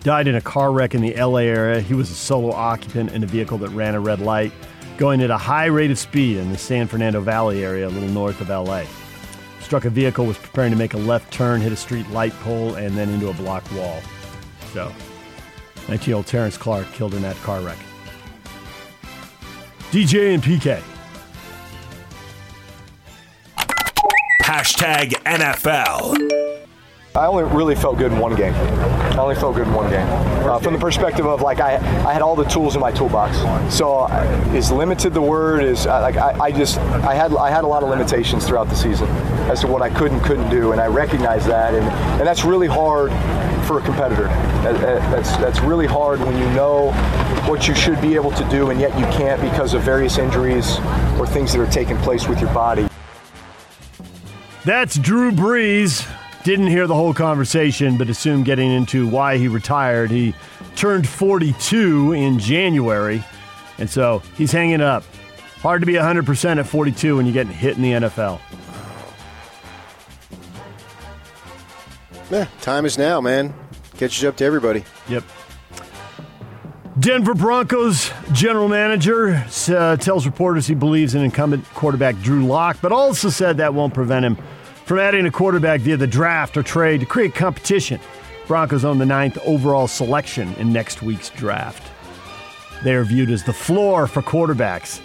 died 0.03 0.27
in 0.27 0.35
a 0.35 0.41
car 0.41 0.73
wreck 0.73 0.95
in 0.95 1.03
the 1.03 1.15
LA 1.15 1.41
area. 1.41 1.81
He 1.81 1.95
was 1.95 2.11
a 2.11 2.15
solo 2.15 2.53
occupant 2.53 3.13
in 3.13 3.23
a 3.23 3.27
vehicle 3.27 3.59
that 3.59 3.71
ran 3.71 3.95
a 3.95 4.01
red 4.01 4.21
light, 4.21 4.53
going 4.97 5.21
at 5.23 5.31
a 5.31 5.37
high 5.37 5.67
rate 5.67 5.91
of 5.91 5.99
speed 5.99 6.37
in 6.37 6.51
the 6.51 6.59
San 6.59 6.87
Fernando 6.87 7.21
Valley 7.21 7.65
area, 7.65 7.87
a 7.87 7.91
little 7.91 8.09
north 8.09 8.41
of 8.41 8.49
LA. 8.49 8.85
Struck 9.61 9.85
a 9.85 9.91
vehicle, 9.91 10.25
was 10.25 10.39
preparing 10.39 10.71
to 10.71 10.79
make 10.79 10.95
a 10.95 10.99
left 10.99 11.33
turn, 11.33 11.61
hit 11.61 11.73
a 11.73 11.77
street 11.77 12.09
light 12.11 12.33
pole, 12.41 12.75
and 12.77 12.97
then 12.97 13.09
into 13.11 13.29
a 13.29 13.35
block 13.35 13.71
wall. 13.73 14.01
So, 14.73 14.93
19 15.89 16.07
year 16.09 16.17
old 16.17 16.27
Terrence 16.27 16.57
Clarke 16.57 16.91
killed 16.93 17.15
in 17.15 17.23
that 17.23 17.37
car 17.37 17.61
wreck. 17.61 17.79
DJ 19.91 20.35
and 20.35 20.43
PK. 20.43 20.83
Hashtag 24.49 25.11
NFL. 25.25 26.17
I 27.15 27.27
only 27.27 27.45
really 27.45 27.75
felt 27.75 27.99
good 27.99 28.13
in 28.13 28.19
one 28.19 28.35
game. 28.35 28.55
I 28.55 29.19
only 29.19 29.35
felt 29.35 29.57
good 29.57 29.67
in 29.67 29.75
one 29.75 29.91
game. 29.91 30.07
Uh, 30.49 30.59
from 30.59 30.73
the 30.73 30.79
perspective 30.79 31.27
of 31.27 31.43
like 31.43 31.61
I, 31.61 31.75
I 31.75 32.15
had 32.15 32.23
all 32.23 32.35
the 32.35 32.45
tools 32.47 32.75
in 32.75 32.81
my 32.81 32.91
toolbox. 32.91 33.37
So 33.77 33.99
uh, 33.99 34.53
is 34.55 34.71
limited 34.73 35.13
the 35.13 35.21
word 35.21 35.63
is 35.63 35.87
uh, 35.87 36.01
like 36.01 36.17
I, 36.17 36.31
I 36.45 36.51
just 36.51 36.79
I 36.79 37.13
had 37.15 37.35
I 37.37 37.51
had 37.51 37.65
a 37.65 37.67
lot 37.67 37.83
of 37.83 37.91
limitations 37.91 38.47
throughout 38.47 38.71
the 38.71 38.75
season 38.75 39.07
as 39.51 39.61
to 39.61 39.67
what 39.67 39.83
I 39.83 39.91
could 39.91 40.13
and 40.13 40.23
couldn't 40.23 40.49
do, 40.49 40.73
and 40.73 40.81
I 40.81 40.87
recognize 40.87 41.45
that, 41.45 41.75
and 41.75 41.85
and 42.19 42.27
that's 42.27 42.43
really 42.47 42.69
hard 42.69 43.11
for 43.67 43.81
a 43.81 43.83
competitor. 43.83 44.29
That- 44.65 44.81
that- 44.81 45.11
That's 45.11 45.37
that's 45.37 45.61
really 45.61 45.87
hard 45.87 46.21
when 46.21 46.39
you 46.39 46.49
know 46.53 46.93
what 47.47 47.69
you 47.69 47.75
should 47.75 48.01
be 48.01 48.15
able 48.15 48.31
to 48.31 48.49
do, 48.49 48.71
and 48.71 48.81
yet 48.81 48.99
you 48.99 49.05
can't 49.09 49.43
because 49.43 49.75
of 49.75 49.83
various 49.83 50.17
injuries 50.17 50.79
or 51.19 51.27
things 51.27 51.53
that 51.53 51.61
are 51.61 51.71
taking 51.71 51.99
place 51.99 52.27
with 52.29 52.41
your 52.41 52.53
body. 52.55 52.89
That's 54.69 54.99
Drew 54.99 55.33
Brees. 55.33 56.07
Didn't 56.45 56.67
hear 56.67 56.87
the 56.87 56.95
whole 56.95 57.15
conversation, 57.15 57.97
but 57.97 58.11
assumed 58.11 58.45
getting 58.45 58.71
into 58.71 59.09
why 59.09 59.39
he 59.39 59.49
retired. 59.49 60.11
He 60.11 60.35
turned 60.77 61.09
42 61.09 62.13
in 62.13 62.39
January, 62.39 63.25
and 63.79 63.89
so 63.89 64.19
he's 64.37 64.53
hanging 64.53 64.83
up. 64.83 65.05
Hard 65.63 65.81
to 65.81 65.87
be 65.87 65.95
100% 65.95 66.59
at 66.59 66.67
42 66.67 67.17
when 67.17 67.25
you're 67.25 67.33
getting 67.33 67.51
hit 67.51 67.77
in 67.77 67.83
the 67.83 67.93
NFL. 67.93 68.41
Yeah, 72.31 72.47
time 72.61 72.85
is 72.85 72.99
now, 72.99 73.23
man. 73.23 73.55
Catches 73.97 74.23
up 74.25 74.37
to 74.37 74.45
everybody. 74.45 74.85
Yep. 75.09 75.25
Denver 76.99 77.33
Broncos 77.33 78.11
general 78.33 78.69
manager 78.69 79.47
uh, 79.69 79.97
tells 79.97 80.27
reporters 80.27 80.67
he 80.67 80.75
believes 80.75 81.15
in 81.15 81.23
incumbent 81.23 81.65
quarterback 81.73 82.21
Drew 82.21 82.45
Lock, 82.45 82.77
but 82.83 82.93
also 82.93 83.31
said 83.31 83.57
that 83.57 83.73
won't 83.73 83.95
prevent 83.95 84.27
him 84.27 84.37
from 84.89 84.99
adding 84.99 85.27
a 85.27 85.31
quarterback 85.31 85.83
via 85.83 85.99
the 85.99 86.07
draft 86.07 86.57
or 86.57 86.63
trade 86.63 87.01
to 87.01 87.05
create 87.07 87.35
competition. 87.35 88.01
Broncos 88.47 88.87
own 88.87 88.97
the 88.97 89.05
ninth 89.05 89.37
overall 89.45 89.87
selection 89.87 90.55
in 90.55 90.73
next 90.73 91.03
week's 91.03 91.29
draft. 91.29 91.87
They 92.83 92.95
are 92.95 93.05
viewed 93.05 93.31
as 93.31 93.45
the 93.45 93.53
floor 93.53 94.07
for 94.07 94.23
quarterbacks. 94.23 95.01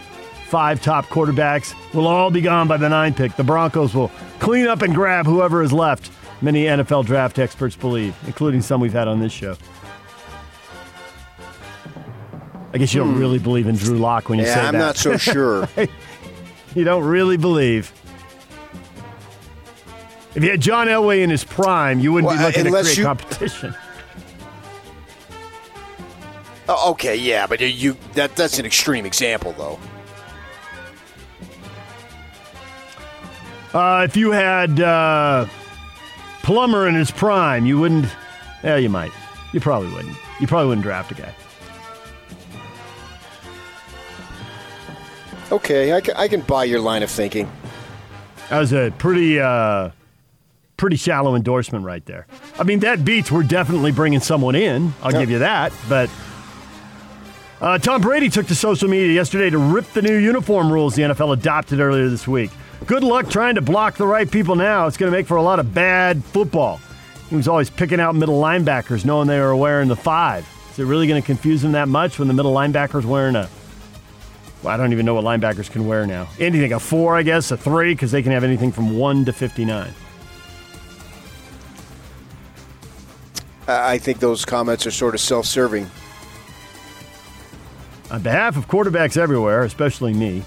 Five 0.47 0.81
top 0.81 1.07
quarterbacks 1.07 1.75
will 1.93 2.07
all 2.07 2.31
be 2.31 2.39
gone 2.39 2.69
by 2.69 2.77
the 2.77 2.87
nine 2.87 3.13
pick. 3.13 3.35
The 3.35 3.43
Broncos 3.43 3.93
will 3.93 4.09
clean 4.39 4.67
up 4.67 4.83
and 4.83 4.95
grab 4.95 5.25
whoever 5.25 5.61
is 5.61 5.73
left, 5.73 6.09
many 6.41 6.63
NFL 6.63 7.05
draft 7.05 7.37
experts 7.37 7.75
believe, 7.75 8.15
including 8.25 8.61
some 8.61 8.79
we've 8.79 8.93
had 8.93 9.09
on 9.09 9.19
this 9.19 9.33
show. 9.33 9.57
I 12.71 12.77
guess 12.77 12.93
you 12.93 13.01
don't 13.01 13.15
hmm. 13.15 13.19
really 13.19 13.39
believe 13.39 13.67
in 13.67 13.75
Drew 13.75 13.97
Lock 13.97 14.29
when 14.29 14.39
you 14.39 14.45
say 14.45 14.53
that. 14.53 14.57
Yeah, 14.57 14.61
say 14.61 14.67
I'm 14.67 14.73
that. 14.75 14.79
not 14.79 14.95
so 14.95 15.17
sure. 15.17 15.67
you 16.73 16.85
don't 16.85 17.03
really 17.03 17.35
believe. 17.35 17.91
If 20.35 20.43
you 20.43 20.49
had 20.49 20.61
John 20.61 20.87
Elway 20.87 21.21
in 21.21 21.29
his 21.29 21.43
prime, 21.43 21.99
you 21.99 22.11
wouldn't 22.11 22.29
Well, 22.29 22.39
be 22.39 22.43
looking 22.45 22.63
to 22.63 22.67
unless 22.69 22.85
create 22.85 22.97
you- 22.97 23.03
competition. 23.05 23.75
Oh, 26.69 26.91
okay, 26.91 27.17
yeah, 27.17 27.45
but 27.45 27.59
you 27.59 27.97
that 28.13 28.37
that's 28.37 28.57
an 28.57 28.65
extreme 28.65 29.05
example 29.05 29.51
though. 29.57 29.77
Uh, 33.77 34.03
if 34.05 34.15
you 34.15 34.31
had 34.31 34.79
uh, 34.79 35.45
Plummer 36.41 36.87
in 36.87 36.95
his 36.95 37.11
prime, 37.11 37.65
you 37.65 37.77
wouldn't. 37.79 38.05
Yeah, 38.63 38.77
you 38.77 38.87
might. 38.87 39.11
You 39.51 39.59
probably 39.59 39.91
wouldn't. 39.93 40.15
You 40.39 40.47
probably 40.47 40.69
wouldn't 40.69 40.83
draft 40.83 41.11
a 41.11 41.15
guy. 41.15 41.33
Okay, 45.51 45.91
I 45.93 45.99
can, 45.99 46.15
I 46.15 46.27
can 46.29 46.41
buy 46.41 46.63
your 46.63 46.79
line 46.79 47.03
of 47.03 47.11
thinking. 47.11 47.51
That 48.49 48.59
was 48.59 48.71
a 48.73 48.91
pretty, 48.97 49.39
uh, 49.39 49.89
pretty 50.83 50.97
shallow 50.97 51.33
endorsement 51.33 51.85
right 51.85 52.05
there. 52.05 52.27
I 52.59 52.63
mean, 52.63 52.79
that 52.79 53.05
beats. 53.05 53.31
We're 53.31 53.43
definitely 53.43 53.93
bringing 53.93 54.19
someone 54.19 54.53
in. 54.53 54.93
I'll 55.01 55.13
give 55.13 55.29
you 55.29 55.39
that. 55.39 55.71
But 55.87 56.09
uh, 57.61 57.77
Tom 57.77 58.01
Brady 58.01 58.27
took 58.27 58.47
to 58.47 58.55
social 58.55 58.89
media 58.89 59.13
yesterday 59.13 59.49
to 59.49 59.57
rip 59.57 59.85
the 59.93 60.01
new 60.01 60.17
uniform 60.17 60.69
rules 60.69 60.95
the 60.95 61.03
NFL 61.03 61.31
adopted 61.31 61.79
earlier 61.79 62.09
this 62.09 62.27
week. 62.27 62.51
Good 62.85 63.01
luck 63.01 63.29
trying 63.29 63.55
to 63.55 63.61
block 63.61 63.95
the 63.95 64.05
right 64.05 64.29
people 64.29 64.57
now. 64.57 64.85
It's 64.85 64.97
going 64.97 65.09
to 65.09 65.17
make 65.17 65.25
for 65.25 65.37
a 65.37 65.41
lot 65.41 65.57
of 65.57 65.73
bad 65.73 66.21
football. 66.21 66.81
He 67.29 67.37
was 67.37 67.47
always 67.47 67.69
picking 67.69 68.01
out 68.01 68.13
middle 68.13 68.41
linebackers, 68.41 69.05
knowing 69.05 69.29
they 69.29 69.39
were 69.39 69.55
wearing 69.55 69.87
the 69.87 69.95
five. 69.95 70.45
Is 70.73 70.79
it 70.79 70.83
really 70.83 71.07
going 71.07 71.21
to 71.21 71.25
confuse 71.25 71.63
him 71.63 71.71
that 71.71 71.87
much 71.87 72.19
when 72.19 72.27
the 72.27 72.33
middle 72.33 72.53
linebacker's 72.53 73.05
wearing 73.05 73.37
a 73.37 73.47
well, 74.63 74.73
I 74.73 74.77
don't 74.77 74.91
even 74.91 75.05
know 75.05 75.13
what 75.13 75.23
linebackers 75.23 75.71
can 75.71 75.87
wear 75.87 76.05
now. 76.05 76.27
Anything, 76.39 76.73
a 76.73 76.79
four, 76.79 77.15
I 77.15 77.23
guess, 77.23 77.51
a 77.51 77.57
three, 77.57 77.93
because 77.93 78.11
they 78.11 78.21
can 78.21 78.33
have 78.33 78.43
anything 78.43 78.73
from 78.73 78.97
one 78.97 79.23
to 79.25 79.31
59. 79.33 79.93
I 83.67 83.93
I 83.93 83.97
think 83.97 84.19
those 84.19 84.45
comments 84.45 84.85
are 84.87 84.91
sort 84.91 85.13
of 85.15 85.21
self-serving. 85.21 85.89
On 88.11 88.21
behalf 88.21 88.57
of 88.57 88.67
quarterbacks 88.67 89.17
everywhere, 89.17 89.63
especially 89.63 90.13
me, 90.13 90.43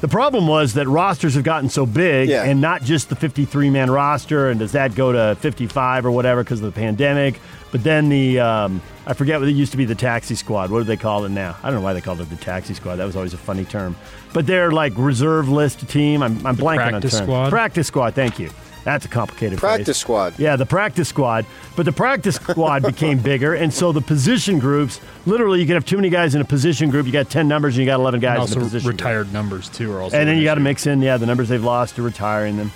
the 0.00 0.08
problem 0.08 0.46
was 0.46 0.74
that 0.74 0.86
rosters 0.88 1.34
have 1.34 1.44
gotten 1.44 1.68
so 1.68 1.84
big 1.84 2.28
Yeah. 2.28 2.44
and 2.44 2.60
not 2.60 2.82
just 2.82 3.08
the 3.08 3.16
53 3.16 3.70
man 3.70 3.90
roster, 3.90 4.48
and 4.50 4.60
does 4.60 4.72
that 4.72 4.94
go 4.94 5.12
to 5.12 5.34
55 5.40 6.06
or 6.06 6.10
whatever 6.10 6.42
because 6.42 6.60
of 6.62 6.66
the 6.72 6.78
pandemic? 6.80 7.38
But 7.70 7.82
then 7.82 8.08
the, 8.08 8.38
um, 8.40 8.80
I 9.06 9.14
forget 9.14 9.40
what 9.40 9.48
it 9.48 9.52
used 9.52 9.72
to 9.72 9.78
be 9.78 9.84
the 9.84 9.94
taxi 9.96 10.36
squad. 10.36 10.70
What 10.70 10.78
do 10.78 10.84
they 10.84 10.96
call 10.96 11.24
it 11.24 11.30
now? 11.30 11.56
I 11.62 11.66
don't 11.70 11.80
know 11.80 11.84
why 11.84 11.92
they 11.92 12.00
called 12.00 12.20
it 12.20 12.30
the 12.30 12.36
taxi 12.36 12.72
squad. 12.74 12.96
That 12.96 13.04
was 13.04 13.16
always 13.16 13.34
a 13.34 13.38
funny 13.38 13.64
term. 13.64 13.96
But 14.32 14.46
they're 14.46 14.70
like 14.70 14.92
reserve 14.96 15.48
list 15.48 15.86
team. 15.88 16.22
I'm, 16.22 16.46
I'm 16.46 16.56
blanking 16.56 16.84
on 16.86 16.90
practice 16.92 17.12
terms. 17.12 17.24
squad? 17.24 17.50
Practice 17.50 17.86
squad, 17.88 18.14
thank 18.14 18.38
you. 18.38 18.50
That's 18.84 19.06
a 19.06 19.08
complicated 19.08 19.58
phrase. 19.60 19.76
Practice 19.76 19.98
squad. 19.98 20.38
Yeah, 20.38 20.56
the 20.56 20.66
practice 20.66 21.08
squad. 21.08 21.46
But 21.74 21.86
the 21.86 21.92
practice 21.92 22.36
squad 22.36 22.82
became 22.86 23.18
bigger, 23.18 23.54
and 23.54 23.72
so 23.72 23.92
the 23.92 24.02
position 24.02 24.58
groups. 24.58 25.00
Literally, 25.24 25.60
you 25.60 25.66
can 25.66 25.74
have 25.74 25.86
too 25.86 25.96
many 25.96 26.10
guys 26.10 26.34
in 26.34 26.42
a 26.42 26.44
position 26.44 26.90
group. 26.90 27.06
You 27.06 27.12
got 27.12 27.30
ten 27.30 27.48
numbers, 27.48 27.76
and 27.76 27.80
you 27.80 27.86
got 27.86 27.98
eleven 27.98 28.20
guys 28.20 28.40
And 28.40 28.48
in 28.50 28.52
also 28.52 28.60
a 28.60 28.62
position. 28.64 28.86
group. 28.90 29.00
retired 29.00 29.32
numbers 29.32 29.68
too 29.70 29.90
are 29.92 30.02
also. 30.02 30.16
And 30.18 30.28
then 30.28 30.36
you 30.36 30.44
got 30.44 30.56
to 30.56 30.60
mix 30.60 30.86
in, 30.86 31.00
yeah, 31.00 31.16
the 31.16 31.24
numbers 31.26 31.48
they've 31.48 31.64
lost 31.64 31.96
to 31.96 32.02
retiring 32.02 32.58
them. 32.58 32.70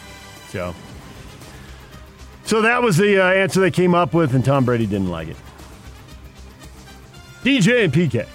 So, 0.49 0.75
so 2.45 2.62
that 2.62 2.83
was 2.83 2.97
the 2.97 3.23
uh, 3.23 3.29
answer 3.31 3.61
they 3.61 3.71
came 3.71 3.95
up 3.95 4.15
with, 4.15 4.35
and 4.35 4.43
Tom 4.43 4.65
Brady 4.65 4.87
didn't 4.87 5.11
like 5.11 5.29
it. 5.29 5.37
DJ 7.45 7.85
and 7.85 7.93
PK. 7.93 8.27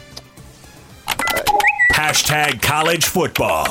Hashtag 1.91 2.61
college 2.61 3.05
football. 3.05 3.65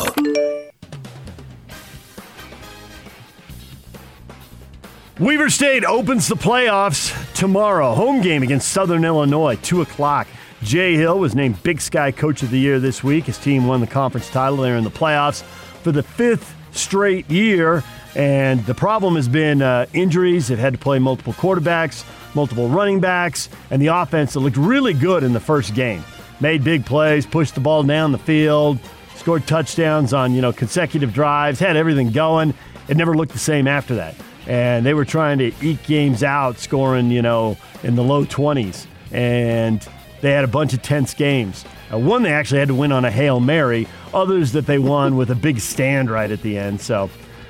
Weber 5.21 5.51
State 5.51 5.85
opens 5.85 6.27
the 6.27 6.37
playoffs 6.37 7.13
tomorrow. 7.35 7.93
Home 7.93 8.23
game 8.23 8.43
against 8.43 8.73
Southern 8.73 9.05
Illinois, 9.05 9.57
2 9.57 9.83
o'clock. 9.83 10.27
Jay 10.63 10.95
Hill 10.95 11.19
was 11.19 11.35
named 11.35 11.63
Big 11.63 11.83
Sky 11.83 12.11
Coach 12.11 12.43
of 12.43 12.51
the 12.51 12.59
Year 12.59 12.81
this 12.81 13.05
week. 13.05 13.25
His 13.25 13.37
team 13.37 13.67
won 13.67 13.83
the 13.83 13.87
conference 13.87 14.31
title. 14.31 14.57
They're 14.57 14.79
in 14.79 14.85
the 14.85 14.91
playoffs 14.91 15.43
for 15.83 15.93
the 15.93 16.03
fifth 16.03 16.55
straight 16.71 17.31
year. 17.31 17.85
And 18.17 18.65
the 18.65 18.75
problem 18.75 19.17
has 19.17 19.29
been 19.29 19.61
uh, 19.61 19.85
injuries. 19.93 20.49
They've 20.49 20.59
had 20.59 20.73
to 20.73 20.79
play 20.79 20.99
multiple 20.99 21.35
quarterbacks, 21.35 22.07
multiple 22.35 22.71
running 22.71 22.99
backs, 22.99 23.51
and 23.71 23.83
the 23.83 23.89
offense 23.89 24.33
that 24.33 24.41
looked 24.41 24.57
really 24.57 24.95
good 24.95 25.25
in 25.25 25.35
the 25.35 25.41
first 25.41 25.75
game. 25.75 26.03
Made 26.41 26.65
big 26.65 26.87
plays, 26.87 27.27
pushed 27.27 27.55
the 27.55 27.61
ball 27.61 27.83
down 27.83 28.13
the 28.13 28.19
field, 28.19 28.79
scored 29.17 29.47
touchdowns 29.47 30.15
on 30.15 30.33
you 30.33 30.41
know 30.41 30.55
consecutive 30.55 31.13
drives, 31.13 31.61
had 31.61 31.77
everything 31.77 32.13
going. 32.13 32.55
It 32.89 32.97
never 32.97 33.15
looked 33.15 33.33
the 33.33 33.39
same 33.39 33.69
after 33.69 33.95
that. 33.97 34.15
And 34.47 34.85
they 34.85 34.95
were 34.95 35.05
trying 35.05 35.39
to 35.39 35.53
eke 35.63 35.83
games 35.85 36.23
out, 36.23 36.59
scoring 36.59 37.11
you 37.11 37.23
know 37.23 37.57
in 37.83 37.95
the 37.95 38.03
low 38.03 38.25
20s, 38.25 38.87
and 39.13 39.87
they 40.21 40.33
had 40.33 40.45
a 40.45 40.49
bunch 40.49 40.73
of 40.73 40.83
tense 40.83 41.15
games. 41.15 41.65
Uh, 41.93 41.99
one 41.99 42.23
they 42.23 42.33
actually 42.33 42.59
had 42.61 42.69
to 42.69 42.75
win 42.75 42.91
on 42.93 43.05
a 43.05 43.11
hail 43.11 43.39
mary. 43.41 43.87
Others 44.15 44.53
that 44.53 44.67
they 44.67 44.79
won 44.79 45.17
with 45.17 45.31
a 45.31 45.35
big 45.35 45.61
stand 45.61 46.11
right 46.11 46.31
at 46.31 46.43
the 46.43 46.59
end. 46.59 46.81
So 46.81 47.09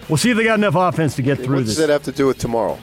we'll 0.08 0.16
see 0.18 0.30
if 0.30 0.36
they 0.36 0.44
got 0.44 0.58
enough 0.58 0.74
offense 0.76 1.16
to 1.16 1.22
get 1.22 1.38
through 1.38 1.56
What 1.56 1.66
this. 1.66 1.76
does 1.76 1.86
that 1.86 1.88
have 1.92 2.02
to 2.04 2.12
do 2.12 2.26
with 2.26 2.38
tomorrow? 2.38 2.78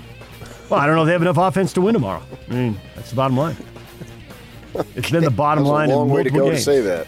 Well, 0.70 0.80
I 0.80 0.86
don't 0.86 0.96
know 0.96 1.02
if 1.04 1.08
they 1.08 1.14
have 1.14 1.22
enough 1.22 1.38
offense 1.38 1.74
to 1.74 1.82
win 1.82 1.94
tomorrow. 1.94 2.22
I 2.50 2.54
mean, 2.54 2.80
that's 2.96 3.10
the 3.12 3.16
bottom 3.16 3.38
line. 3.38 3.58
It's 4.96 5.10
been 5.10 5.24
the 5.24 5.32
bottom 5.32 5.64
line 5.66 5.90
a 5.90 5.96
long 5.96 6.08
in 6.10 6.14
way 6.14 6.24
to 6.24 6.30
multiple 6.30 6.48
go 6.50 6.52
games. 6.54 6.66
to 6.66 6.72
say 6.72 6.82
that. 6.82 7.08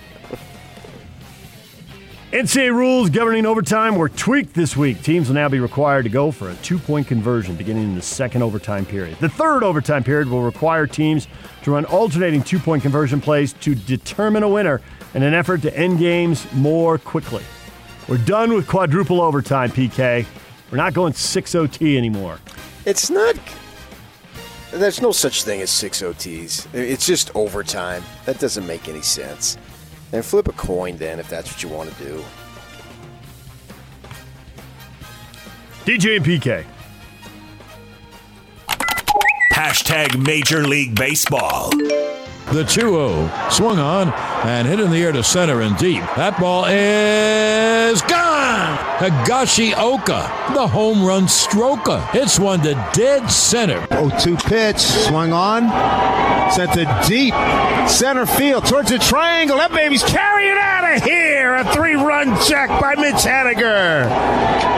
NCAA 2.32 2.74
rules 2.74 3.10
governing 3.10 3.46
overtime 3.46 3.98
were 3.98 4.08
tweaked 4.08 4.54
this 4.54 4.78
week. 4.78 5.04
Teams 5.04 5.28
will 5.28 5.36
now 5.36 5.50
be 5.50 5.60
required 5.60 6.04
to 6.04 6.10
go 6.10 6.32
for 6.32 6.50
a 6.50 6.56
two 6.56 6.80
point 6.80 7.06
conversion 7.06 7.58
beginning 7.58 7.84
in 7.84 7.96
the 7.96 8.02
second 8.02 8.42
overtime 8.42 8.86
period. 8.86 9.18
The 9.20 9.28
third 9.28 9.64
overtime 9.64 10.02
period 10.02 10.30
will 10.30 10.42
require 10.42 10.88
teams 10.88 11.28
to 11.64 11.72
run 11.72 11.84
alternating 11.84 12.42
two 12.42 12.58
point 12.58 12.84
conversion 12.84 13.20
plays 13.20 13.52
to 13.60 13.76
determine 13.76 14.44
a 14.44 14.48
winner 14.50 14.80
in 15.14 15.24
an 15.24 15.34
effort 15.34 15.62
to 15.64 15.78
end 15.78 16.00
games 16.00 16.48
more 16.54 16.98
quickly. 16.98 17.44
We're 18.08 18.18
done 18.20 18.54
with 18.54 18.66
quadruple 18.66 19.20
overtime, 19.20 19.70
PK. 19.70 20.26
We're 20.72 20.78
not 20.78 20.94
going 20.94 21.12
6 21.12 21.56
OT 21.56 21.98
anymore. 21.98 22.40
It's 22.86 23.10
not. 23.10 23.36
There's 24.72 25.02
no 25.02 25.12
such 25.12 25.44
thing 25.44 25.60
as 25.62 25.70
six 25.70 26.02
OTs. 26.02 26.74
It's 26.74 27.06
just 27.06 27.30
overtime. 27.36 28.04
That 28.24 28.40
doesn't 28.40 28.66
make 28.66 28.88
any 28.88 29.02
sense. 29.02 29.58
And 30.14 30.26
flip 30.26 30.48
a 30.48 30.54
coin 30.54 30.98
then 30.98 31.20
if 31.20 31.30
that's 31.30 31.52
what 31.52 31.64
you 31.64 31.70
want 31.70 31.92
to 31.92 32.04
do. 32.04 32.24
DJ 35.86 36.18
and 36.18 36.26
PK. 36.26 36.66
Hashtag 39.54 40.24
Major 40.26 40.68
League 40.68 40.96
Baseball. 40.96 41.70
The 42.52 42.66
2 42.66 42.82
0 42.82 43.32
swung 43.50 43.80
on 43.80 44.12
and 44.46 44.68
hit 44.68 44.80
in 44.80 44.92
the 44.92 44.98
air 44.98 45.12
to 45.12 45.24
center 45.24 45.62
and 45.62 45.78
deep. 45.78 46.04
That 46.16 46.40
ball 46.40 46.66
is 46.66 48.02
gone. 48.02 48.21
Higashioka, 49.02 50.54
the 50.54 50.68
home 50.68 51.04
run 51.04 51.24
stroker, 51.24 52.08
hits 52.12 52.38
one 52.38 52.62
to 52.62 52.76
dead 52.94 53.32
center. 53.32 53.84
0 53.88 54.12
2 54.20 54.38
pitch, 54.38 54.78
swung 54.78 55.34
on, 55.34 55.70
sent 56.52 56.74
to 56.74 56.86
deep 57.08 57.34
center 57.90 58.28
field 58.28 58.64
towards 58.68 58.92
the 58.92 59.00
triangle. 59.00 59.58
That 59.58 59.72
baby's 59.72 60.04
carrying 60.04 60.56
out 60.56 60.96
of 60.96 61.04
here. 61.04 61.56
A 61.56 61.74
three 61.74 61.96
run 61.96 62.40
check 62.46 62.70
by 62.80 62.94
Mitch 62.94 63.16
Haniger. 63.16 64.06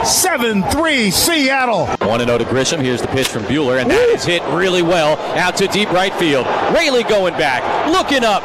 7 0.06 0.64
3 0.64 1.12
Seattle. 1.12 1.88
1 1.88 2.20
0 2.20 2.38
to 2.38 2.46
Grisham. 2.46 2.80
Here's 2.82 3.02
the 3.02 3.08
pitch 3.10 3.28
from 3.28 3.44
Buehler, 3.44 3.82
and 3.82 3.92
that 3.92 4.08
is 4.08 4.24
hit 4.24 4.42
really 4.44 4.82
well 4.82 5.18
out 5.38 5.58
to 5.58 5.68
deep 5.68 5.92
right 5.92 6.14
field. 6.14 6.46
Rayleigh 6.74 7.10
going 7.10 7.34
back, 7.34 7.62
looking 7.92 8.24
up, 8.24 8.42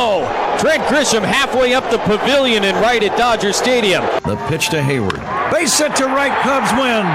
gonna! 0.00 0.58
Trent 0.58 0.82
Grisham 0.84 1.22
halfway 1.22 1.74
up 1.74 1.90
the 1.90 1.98
pavilion 1.98 2.64
and 2.64 2.76
right 2.78 3.02
at 3.02 3.16
Dodger 3.16 3.52
Stadium. 3.52 4.02
The 4.24 4.36
pitch 4.48 4.68
to 4.70 4.80
Heyward. 4.80 5.20
Base 5.52 5.78
hit 5.78 5.96
to 5.96 6.06
right, 6.06 6.36
Cubs 6.42 6.70
win. 6.72 7.06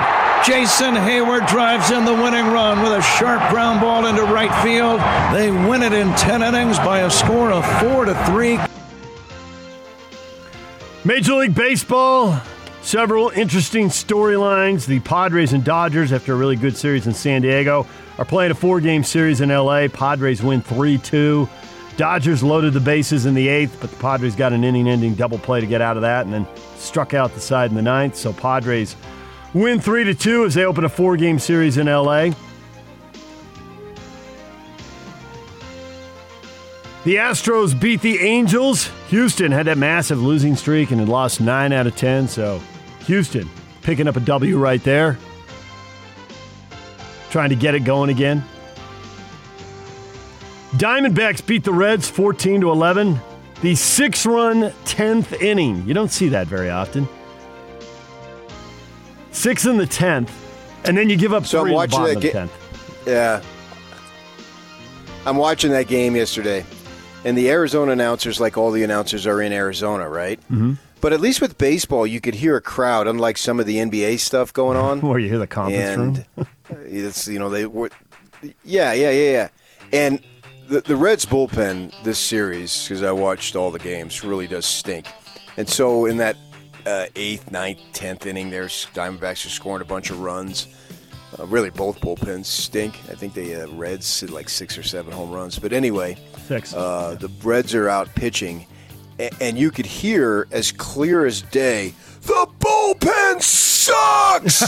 Jason 0.46 0.94
Heyward 0.96 1.48
drives 1.48 1.92
in 1.92 2.06
the 2.06 2.14
winning 2.14 2.46
run 2.48 2.82
with 2.84 2.92
a 2.92 3.02
sharp 3.02 3.50
ground 3.50 3.82
ball 3.82 4.06
into 4.06 4.24
right 4.24 4.54
field. 4.64 5.00
They 5.36 5.52
win 5.52 5.82
it 5.82 5.94
in 5.94 6.14
10 6.16 6.42
innings 6.42 6.78
by 6.80 7.00
a 7.00 7.10
score 7.10 7.52
of 7.52 7.66
4 7.82 8.06
to 8.06 8.26
3. 8.26 8.60
Major 11.04 11.36
League 11.36 11.56
Baseball, 11.56 12.40
several 12.82 13.30
interesting 13.30 13.90
storylines. 13.90 14.88
The 14.88 15.00
Padres 15.02 15.54
and 15.54 15.64
Dodgers, 15.64 16.12
after 16.12 16.34
a 16.34 16.36
really 16.36 16.56
good 16.56 16.76
series 16.76 17.06
in 17.06 17.14
San 17.14 17.44
Diego, 17.44 17.88
are 18.18 18.26
playing 18.26 18.52
a 18.52 18.56
four 18.56 18.80
game 18.80 19.04
series 19.04 19.42
in 19.42 19.50
LA. 19.50 19.88
Padres 19.88 20.42
win 20.42 20.62
3 20.62 20.98
2. 20.98 21.48
Dodgers 21.98 22.44
loaded 22.44 22.74
the 22.74 22.82
bases 22.82 23.26
in 23.26 23.34
the 23.34 23.48
eighth, 23.48 23.78
but 23.80 23.90
the 23.90 23.96
Padres 23.98 24.36
got 24.36 24.52
an 24.52 24.64
inning 24.64 24.88
ending 24.88 25.16
double 25.16 25.40
play 25.40 25.62
to 25.62 25.68
get 25.68 25.82
out 25.82 25.96
of 25.96 26.02
that 26.02 26.26
and 26.26 26.34
then 26.34 26.48
struck 26.76 27.14
out 27.14 27.34
the 27.34 27.40
side 27.40 27.70
in 27.70 27.76
the 27.76 27.82
ninth. 27.82 28.16
So 28.18 28.34
Padres 28.34 28.98
win 29.54 29.80
3 29.80 30.04
to 30.04 30.14
2 30.14 30.46
as 30.46 30.54
they 30.56 30.66
open 30.66 30.84
a 30.84 30.90
four 30.90 31.16
game 31.16 31.40
series 31.40 31.78
in 31.78 31.88
LA. 31.88 32.32
The 37.06 37.16
Astros 37.18 37.80
beat 37.80 38.02
the 38.02 38.20
Angels. 38.20 38.90
Houston 39.10 39.52
had 39.52 39.68
that 39.68 39.78
massive 39.78 40.22
losing 40.22 40.56
streak 40.56 40.92
and 40.92 41.00
had 41.00 41.08
lost 41.08 41.40
9 41.40 41.72
out 41.72 41.86
of 41.88 41.96
10, 41.96 42.28
so 42.28 42.60
Houston 43.02 43.48
picking 43.84 44.08
up 44.08 44.16
a 44.16 44.20
W 44.20 44.58
right 44.58 44.84
there. 44.84 45.18
trying 47.30 47.50
to 47.50 47.56
get 47.56 47.76
it 47.76 47.82
going 47.82 48.10
again. 48.10 48.44
Diamondbacks 50.78 51.46
beat 51.46 51.64
the 51.64 51.72
Reds 51.72 52.10
14 52.10 52.62
to 52.62 52.72
11. 52.72 53.20
The 53.62 53.76
six 53.76 54.26
run 54.26 54.72
10th 54.86 55.42
inning. 55.42 55.88
You 55.88 55.94
don't 55.94 56.12
see 56.12 56.30
that 56.30 56.48
very 56.48 56.70
often. 56.70 57.08
Six 59.32 59.66
in 59.66 59.78
the 59.78 59.86
10th, 59.86 60.30
and 60.86 60.98
then 60.98 61.10
you 61.10 61.18
give 61.18 61.34
up 61.34 61.46
So 61.46 61.60
I'm 61.60 61.66
three 61.66 61.74
in 61.76 61.82
the 61.82 61.88
bottom 61.88 62.04
that 62.06 62.16
of 62.16 62.22
the 62.22 62.30
ga- 62.30 62.40
10th. 62.40 62.50
Yeah. 63.08 63.42
I'm 65.26 65.38
watching 65.38 65.72
that 65.72 65.88
game 65.88 66.16
yesterday, 66.16 66.66
and 67.24 67.38
the 67.38 67.50
Arizona 67.50 67.92
announcers, 67.92 68.40
like 68.40 68.58
all 68.58 68.72
the 68.72 68.84
announcers, 68.84 69.26
are 69.26 69.42
in 69.42 69.52
Arizona, 69.54 70.08
right? 70.08 70.40
Mm-hmm. 70.52 70.74
But 71.02 71.14
at 71.14 71.22
least 71.22 71.42
with 71.42 71.58
baseball, 71.58 72.06
you 72.06 72.20
could 72.22 72.36
hear 72.36 72.56
a 72.56 72.62
crowd, 72.62 73.08
unlike 73.08 73.38
some 73.38 73.60
of 73.60 73.66
the 73.66 73.78
NBA 73.78 74.20
stuff 74.20 74.52
going 74.54 74.78
on. 74.78 75.02
Where 75.08 75.20
you 75.20 75.30
hear 75.30 75.40
the 75.40 75.48
conference 75.48 76.26
and 76.36 76.48
it's 76.86 77.28
you 77.28 77.40
know 77.40 77.50
they 77.50 77.66
were, 77.66 77.90
yeah, 78.64 78.94
yeah, 78.94 79.12
yeah, 79.12 79.32
yeah, 79.32 79.48
and 79.92 80.22
the 80.68 80.82
the 80.82 80.96
Reds 80.96 81.26
bullpen 81.26 81.94
this 82.04 82.20
series 82.20 82.84
because 82.84 83.04
I 83.04 83.12
watched 83.12 83.56
all 83.56 83.72
the 83.72 83.80
games 83.80 84.24
really 84.24 84.48
does 84.48 84.66
stink, 84.66 85.08
and 85.58 85.68
so 85.68 86.06
in 86.06 86.18
that 86.18 86.38
uh, 86.86 87.06
eighth, 87.16 87.52
ninth, 87.52 87.80
tenth 87.94 88.26
inning, 88.26 88.50
there's 88.50 88.88
Diamondbacks 88.94 89.46
are 89.46 89.50
scoring 89.50 89.82
a 89.82 89.86
bunch 89.86 90.10
of 90.10 90.20
runs. 90.22 90.68
Uh, 91.38 91.46
really, 91.48 91.70
both 91.70 92.00
bullpens 92.00 92.46
stink. 92.46 92.96
I 93.10 93.16
think 93.16 93.34
the 93.34 93.64
uh, 93.64 93.68
Reds 93.70 94.20
hit 94.22 94.30
like 94.30 94.48
six 94.50 94.78
or 94.78 94.84
seven 94.84 95.12
home 95.12 95.32
runs, 95.32 95.60
but 95.60 95.74
anyway, 95.74 96.18
Six. 96.48 96.74
Uh, 96.74 97.16
the 97.20 97.30
Reds 97.44 97.74
are 97.76 97.90
out 97.90 98.14
pitching, 98.16 98.66
a- 99.20 99.32
and 99.42 99.58
you 99.58 99.70
could 99.72 99.86
hear 99.86 100.48
as 100.52 100.72
clear 100.72 101.26
as 101.26 101.42
day, 101.42 101.94
the 102.22 102.48
bullpen 102.60 103.42
sucks. 103.42 104.64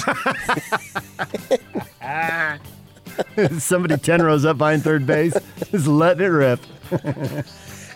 Somebody 3.59 3.97
10 3.97 4.21
rows 4.21 4.45
up 4.45 4.57
behind 4.57 4.83
third 4.83 5.05
base, 5.05 5.35
is 5.71 5.87
letting 5.87 6.25
it 6.25 6.29
rip. 6.29 6.59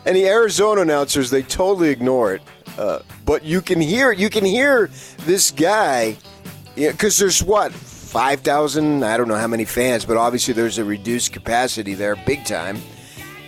And 0.06 0.16
the 0.16 0.28
Arizona 0.28 0.82
announcers, 0.82 1.30
they 1.30 1.44
totally 1.44 1.90
ignore 1.90 2.34
it. 2.34 2.42
Uh, 2.78 3.00
but 3.26 3.44
you 3.44 3.62
can 3.62 3.80
hear 3.80 4.12
you 4.12 4.30
can 4.30 4.46
hear 4.46 4.90
this 5.26 5.52
guy 5.52 6.18
because 6.76 7.18
there's 7.18 7.44
what 7.44 7.72
five 7.72 8.42
thousand 8.42 9.04
I 9.04 9.18
don't 9.18 9.28
know 9.28 9.36
how 9.36 9.48
many 9.48 9.66
fans, 9.66 10.06
but 10.06 10.18
obviously 10.18 10.54
there's 10.54 10.78
a 10.78 10.86
reduced 10.86 11.34
capacity 11.34 11.94
there, 11.94 12.16
big 12.16 12.46
time. 12.46 12.80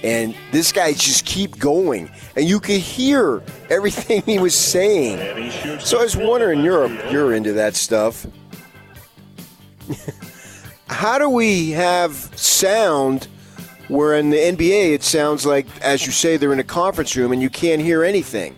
And 0.04 0.36
this 0.52 0.74
guy 0.74 0.92
just 0.92 1.26
keep 1.26 1.58
going, 1.58 2.12
and 2.36 2.46
you 2.46 2.60
could 2.60 2.82
hear 2.82 3.42
everything 3.70 4.22
he 4.26 4.38
was 4.38 4.54
saying. 4.54 5.80
So 5.80 6.00
I 6.00 6.04
was 6.04 6.16
wondering, 6.16 6.64
you're 6.64 6.88
you're 7.10 7.34
into 7.34 7.54
that 7.54 7.76
stuff. 7.76 8.28
How 11.04 11.18
do 11.18 11.28
we 11.28 11.72
have 11.72 12.14
sound 12.40 13.28
where 13.90 14.16
in 14.16 14.30
the 14.30 14.38
NBA 14.38 14.94
it 14.94 15.04
sounds 15.04 15.46
like, 15.46 15.68
as 15.82 16.06
you 16.06 16.14
say, 16.14 16.38
they're 16.38 16.54
in 16.54 16.62
a 16.62 16.64
conference 16.64 17.14
room 17.18 17.34
and 17.34 17.42
you 17.42 17.50
can't 17.50 17.82
hear 17.82 18.06
anything? 18.06 18.56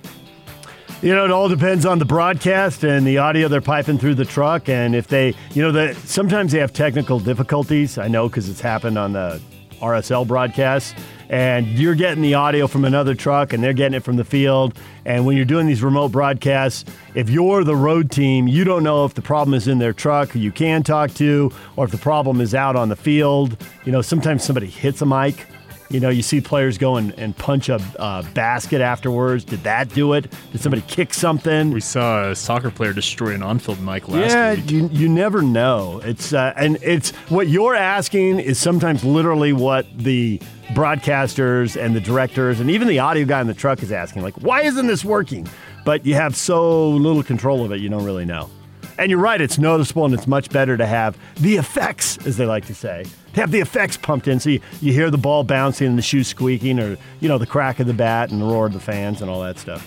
You 1.01 1.15
know, 1.15 1.25
it 1.25 1.31
all 1.31 1.49
depends 1.49 1.87
on 1.87 1.97
the 1.97 2.05
broadcast 2.05 2.83
and 2.83 3.03
the 3.03 3.17
audio 3.17 3.47
they're 3.47 3.61
piping 3.61 3.97
through 3.97 4.13
the 4.13 4.25
truck. 4.25 4.69
And 4.69 4.93
if 4.93 5.07
they, 5.07 5.33
you 5.55 5.63
know, 5.63 5.71
the, 5.71 5.95
sometimes 6.05 6.51
they 6.51 6.59
have 6.59 6.71
technical 6.71 7.19
difficulties. 7.19 7.97
I 7.97 8.07
know 8.09 8.29
because 8.29 8.47
it's 8.47 8.61
happened 8.61 8.99
on 8.99 9.13
the 9.13 9.41
RSL 9.81 10.27
broadcast. 10.27 10.93
And 11.29 11.67
you're 11.67 11.95
getting 11.95 12.21
the 12.21 12.35
audio 12.35 12.67
from 12.67 12.85
another 12.85 13.15
truck 13.15 13.53
and 13.53 13.63
they're 13.63 13.73
getting 13.73 13.95
it 13.95 14.03
from 14.03 14.15
the 14.15 14.23
field. 14.23 14.77
And 15.05 15.25
when 15.25 15.35
you're 15.35 15.45
doing 15.45 15.67
these 15.67 15.83
remote 15.83 16.11
broadcasts, 16.11 16.85
if 17.13 17.29
you're 17.29 17.63
the 17.63 17.75
road 17.75 18.11
team, 18.11 18.47
you 18.47 18.63
don't 18.63 18.83
know 18.83 19.05
if 19.05 19.13
the 19.13 19.21
problem 19.21 19.53
is 19.53 19.67
in 19.67 19.79
their 19.79 19.93
truck 19.93 20.29
who 20.29 20.39
you 20.39 20.51
can 20.51 20.83
talk 20.83 21.13
to 21.15 21.51
or 21.75 21.85
if 21.85 21.91
the 21.91 21.97
problem 21.97 22.41
is 22.41 22.53
out 22.53 22.75
on 22.75 22.89
the 22.89 22.95
field. 22.95 23.57
You 23.85 23.91
know, 23.91 24.01
sometimes 24.01 24.43
somebody 24.43 24.67
hits 24.67 25.01
a 25.01 25.05
mic. 25.05 25.47
You 25.95 26.01
know, 26.01 26.09
you 26.09 26.23
see 26.23 26.41
players 26.41 26.77
go 26.77 26.97
and, 26.97 27.17
and 27.17 27.37
punch 27.37 27.69
a 27.69 27.75
uh, 27.97 28.21
basket 28.33 28.81
afterwards. 28.81 29.45
Did 29.45 29.63
that 29.63 29.87
do 29.93 30.11
it? 30.11 30.29
Did 30.51 30.59
somebody 30.59 30.81
kick 30.89 31.13
something? 31.13 31.71
We 31.71 31.79
saw 31.79 32.31
a 32.31 32.35
soccer 32.35 32.69
player 32.69 32.91
destroy 32.91 33.33
an 33.33 33.41
on-field 33.41 33.79
mic 33.79 34.09
last 34.09 34.31
yeah, 34.31 34.55
week. 34.55 34.69
you 34.69 34.89
you 34.91 35.07
never 35.07 35.41
know. 35.41 36.01
It's 36.03 36.33
uh, 36.33 36.51
and 36.57 36.77
it's 36.81 37.11
what 37.29 37.47
you're 37.47 37.75
asking 37.75 38.41
is 38.41 38.59
sometimes 38.59 39.05
literally 39.05 39.53
what 39.53 39.85
the 39.97 40.41
broadcasters 40.73 41.81
and 41.81 41.95
the 41.95 42.01
directors 42.01 42.59
and 42.59 42.69
even 42.69 42.89
the 42.89 42.99
audio 42.99 43.23
guy 43.23 43.39
in 43.39 43.47
the 43.47 43.53
truck 43.53 43.81
is 43.81 43.93
asking. 43.93 44.21
Like, 44.21 44.35
why 44.41 44.63
isn't 44.63 44.87
this 44.87 45.05
working? 45.05 45.47
But 45.85 46.05
you 46.05 46.15
have 46.15 46.35
so 46.35 46.89
little 46.89 47.23
control 47.23 47.63
of 47.63 47.71
it, 47.71 47.79
you 47.79 47.87
don't 47.87 48.03
really 48.03 48.25
know. 48.25 48.49
And 48.97 49.11
you're 49.11 49.19
right, 49.19 49.41
it's 49.41 49.57
noticeable 49.57 50.05
and 50.05 50.13
it's 50.13 50.27
much 50.27 50.49
better 50.49 50.77
to 50.77 50.85
have 50.85 51.17
the 51.35 51.57
effects, 51.57 52.17
as 52.25 52.37
they 52.37 52.45
like 52.45 52.65
to 52.67 52.75
say, 52.75 53.05
to 53.33 53.41
have 53.41 53.51
the 53.51 53.59
effects 53.59 53.97
pumped 53.97 54.27
in 54.27 54.39
so 54.39 54.49
you, 54.49 54.61
you 54.81 54.93
hear 54.93 55.11
the 55.11 55.17
ball 55.17 55.43
bouncing 55.43 55.87
and 55.87 55.97
the 55.97 56.01
shoe 56.01 56.23
squeaking 56.23 56.79
or, 56.79 56.97
you 57.19 57.27
know, 57.27 57.37
the 57.37 57.45
crack 57.45 57.79
of 57.79 57.87
the 57.87 57.93
bat 57.93 58.31
and 58.31 58.41
the 58.41 58.45
roar 58.45 58.67
of 58.67 58.73
the 58.73 58.79
fans 58.79 59.21
and 59.21 59.29
all 59.29 59.41
that 59.41 59.59
stuff. 59.59 59.85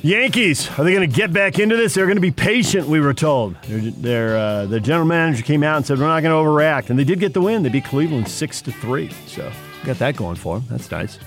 Yankees, 0.00 0.70
are 0.78 0.84
they 0.84 0.92
going 0.92 1.08
to 1.08 1.14
get 1.14 1.32
back 1.32 1.58
into 1.58 1.76
this? 1.76 1.94
They're 1.94 2.06
going 2.06 2.16
to 2.16 2.22
be 2.22 2.30
patient, 2.30 2.86
we 2.86 3.00
were 3.00 3.12
told. 3.12 3.60
Their, 3.62 3.90
their, 3.90 4.36
uh, 4.38 4.66
their 4.66 4.78
general 4.78 5.06
manager 5.06 5.42
came 5.42 5.64
out 5.64 5.76
and 5.76 5.84
said, 5.84 5.98
We're 5.98 6.06
not 6.06 6.22
going 6.22 6.30
to 6.32 6.48
overreact. 6.48 6.88
And 6.88 6.98
they 6.98 7.02
did 7.04 7.18
get 7.18 7.34
the 7.34 7.40
win. 7.40 7.64
They 7.64 7.68
beat 7.68 7.84
Cleveland 7.84 8.28
6 8.28 8.62
to 8.62 8.72
3. 8.72 9.10
So, 9.26 9.52
got 9.84 9.98
that 9.98 10.14
going 10.14 10.36
for 10.36 10.60
them. 10.60 10.68
That's 10.70 10.88
nice. 10.90 11.18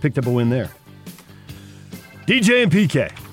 Picked 0.00 0.18
up 0.18 0.26
a 0.26 0.30
win 0.30 0.50
there. 0.50 0.70
DJ 2.26 2.62
and 2.62 2.70
PK. 2.70 3.23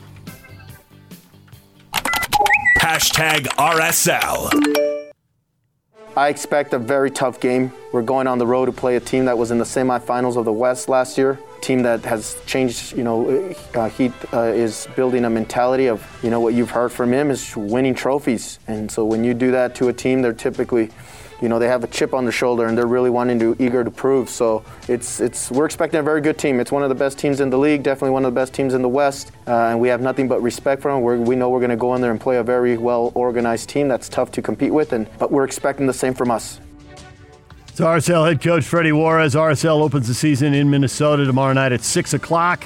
Hashtag 2.91 3.45
RSL. 3.55 4.51
I 6.17 6.27
expect 6.27 6.73
a 6.73 6.77
very 6.77 7.09
tough 7.09 7.39
game. 7.39 7.71
We're 7.93 8.01
going 8.01 8.27
on 8.27 8.37
the 8.37 8.45
road 8.45 8.65
to 8.65 8.73
play 8.73 8.97
a 8.97 8.99
team 8.99 9.23
that 9.25 9.37
was 9.37 9.49
in 9.49 9.59
the 9.59 9.63
semifinals 9.63 10.35
of 10.35 10.43
the 10.43 10.51
West 10.51 10.89
last 10.89 11.17
year. 11.17 11.39
Team 11.61 11.83
that 11.83 12.03
has 12.03 12.35
changed, 12.47 12.97
you 12.97 13.05
know, 13.05 13.55
uh, 13.75 13.87
Heath 13.87 14.33
uh, 14.33 14.41
is 14.41 14.89
building 14.97 15.23
a 15.23 15.29
mentality 15.29 15.87
of, 15.87 16.05
you 16.21 16.29
know, 16.29 16.41
what 16.41 16.53
you've 16.53 16.71
heard 16.71 16.91
from 16.91 17.13
him 17.13 17.31
is 17.31 17.55
winning 17.55 17.95
trophies. 17.95 18.59
And 18.67 18.91
so 18.91 19.05
when 19.05 19.23
you 19.23 19.33
do 19.33 19.51
that 19.51 19.73
to 19.75 19.87
a 19.87 19.93
team, 19.93 20.21
they're 20.21 20.33
typically, 20.33 20.89
you 21.41 21.49
know, 21.49 21.59
they 21.59 21.67
have 21.67 21.83
a 21.83 21.87
chip 21.87 22.13
on 22.13 22.23
their 22.23 22.31
shoulder 22.31 22.67
and 22.67 22.77
they're 22.77 22.87
really 22.87 23.09
wanting 23.09 23.39
to, 23.39 23.55
eager 23.59 23.83
to 23.83 23.91
prove. 23.91 24.29
So 24.29 24.63
it's, 24.87 25.19
it's, 25.19 25.49
we're 25.51 25.65
expecting 25.65 25.99
a 25.99 26.03
very 26.03 26.21
good 26.21 26.37
team. 26.37 26.59
It's 26.59 26.71
one 26.71 26.83
of 26.83 26.89
the 26.89 26.95
best 26.95 27.17
teams 27.17 27.39
in 27.39 27.49
the 27.49 27.57
league, 27.57 27.83
definitely 27.83 28.11
one 28.11 28.25
of 28.25 28.33
the 28.33 28.39
best 28.39 28.53
teams 28.53 28.73
in 28.73 28.81
the 28.81 28.89
West. 28.89 29.31
Uh, 29.47 29.51
and 29.51 29.79
we 29.79 29.87
have 29.87 30.01
nothing 30.01 30.27
but 30.27 30.41
respect 30.41 30.81
for 30.81 30.91
them. 30.91 31.01
We're, 31.01 31.17
we 31.17 31.35
know 31.35 31.49
we're 31.49 31.59
going 31.59 31.71
to 31.71 31.75
go 31.75 31.95
in 31.95 32.01
there 32.01 32.11
and 32.11 32.21
play 32.21 32.37
a 32.37 32.43
very 32.43 32.77
well 32.77 33.11
organized 33.15 33.69
team 33.69 33.87
that's 33.87 34.07
tough 34.07 34.31
to 34.33 34.41
compete 34.41 34.73
with. 34.73 34.93
And, 34.93 35.07
but 35.17 35.31
we're 35.31 35.45
expecting 35.45 35.87
the 35.87 35.93
same 35.93 36.13
from 36.13 36.29
us. 36.31 36.59
So 37.73 37.85
RSL 37.85 38.27
head 38.27 38.41
coach 38.41 38.65
Freddy 38.65 38.91
Juarez. 38.91 39.33
RSL 39.33 39.81
opens 39.81 40.07
the 40.07 40.13
season 40.13 40.53
in 40.53 40.69
Minnesota 40.69 41.25
tomorrow 41.25 41.53
night 41.53 41.71
at 41.71 41.81
6 41.81 42.13
o'clock. 42.13 42.65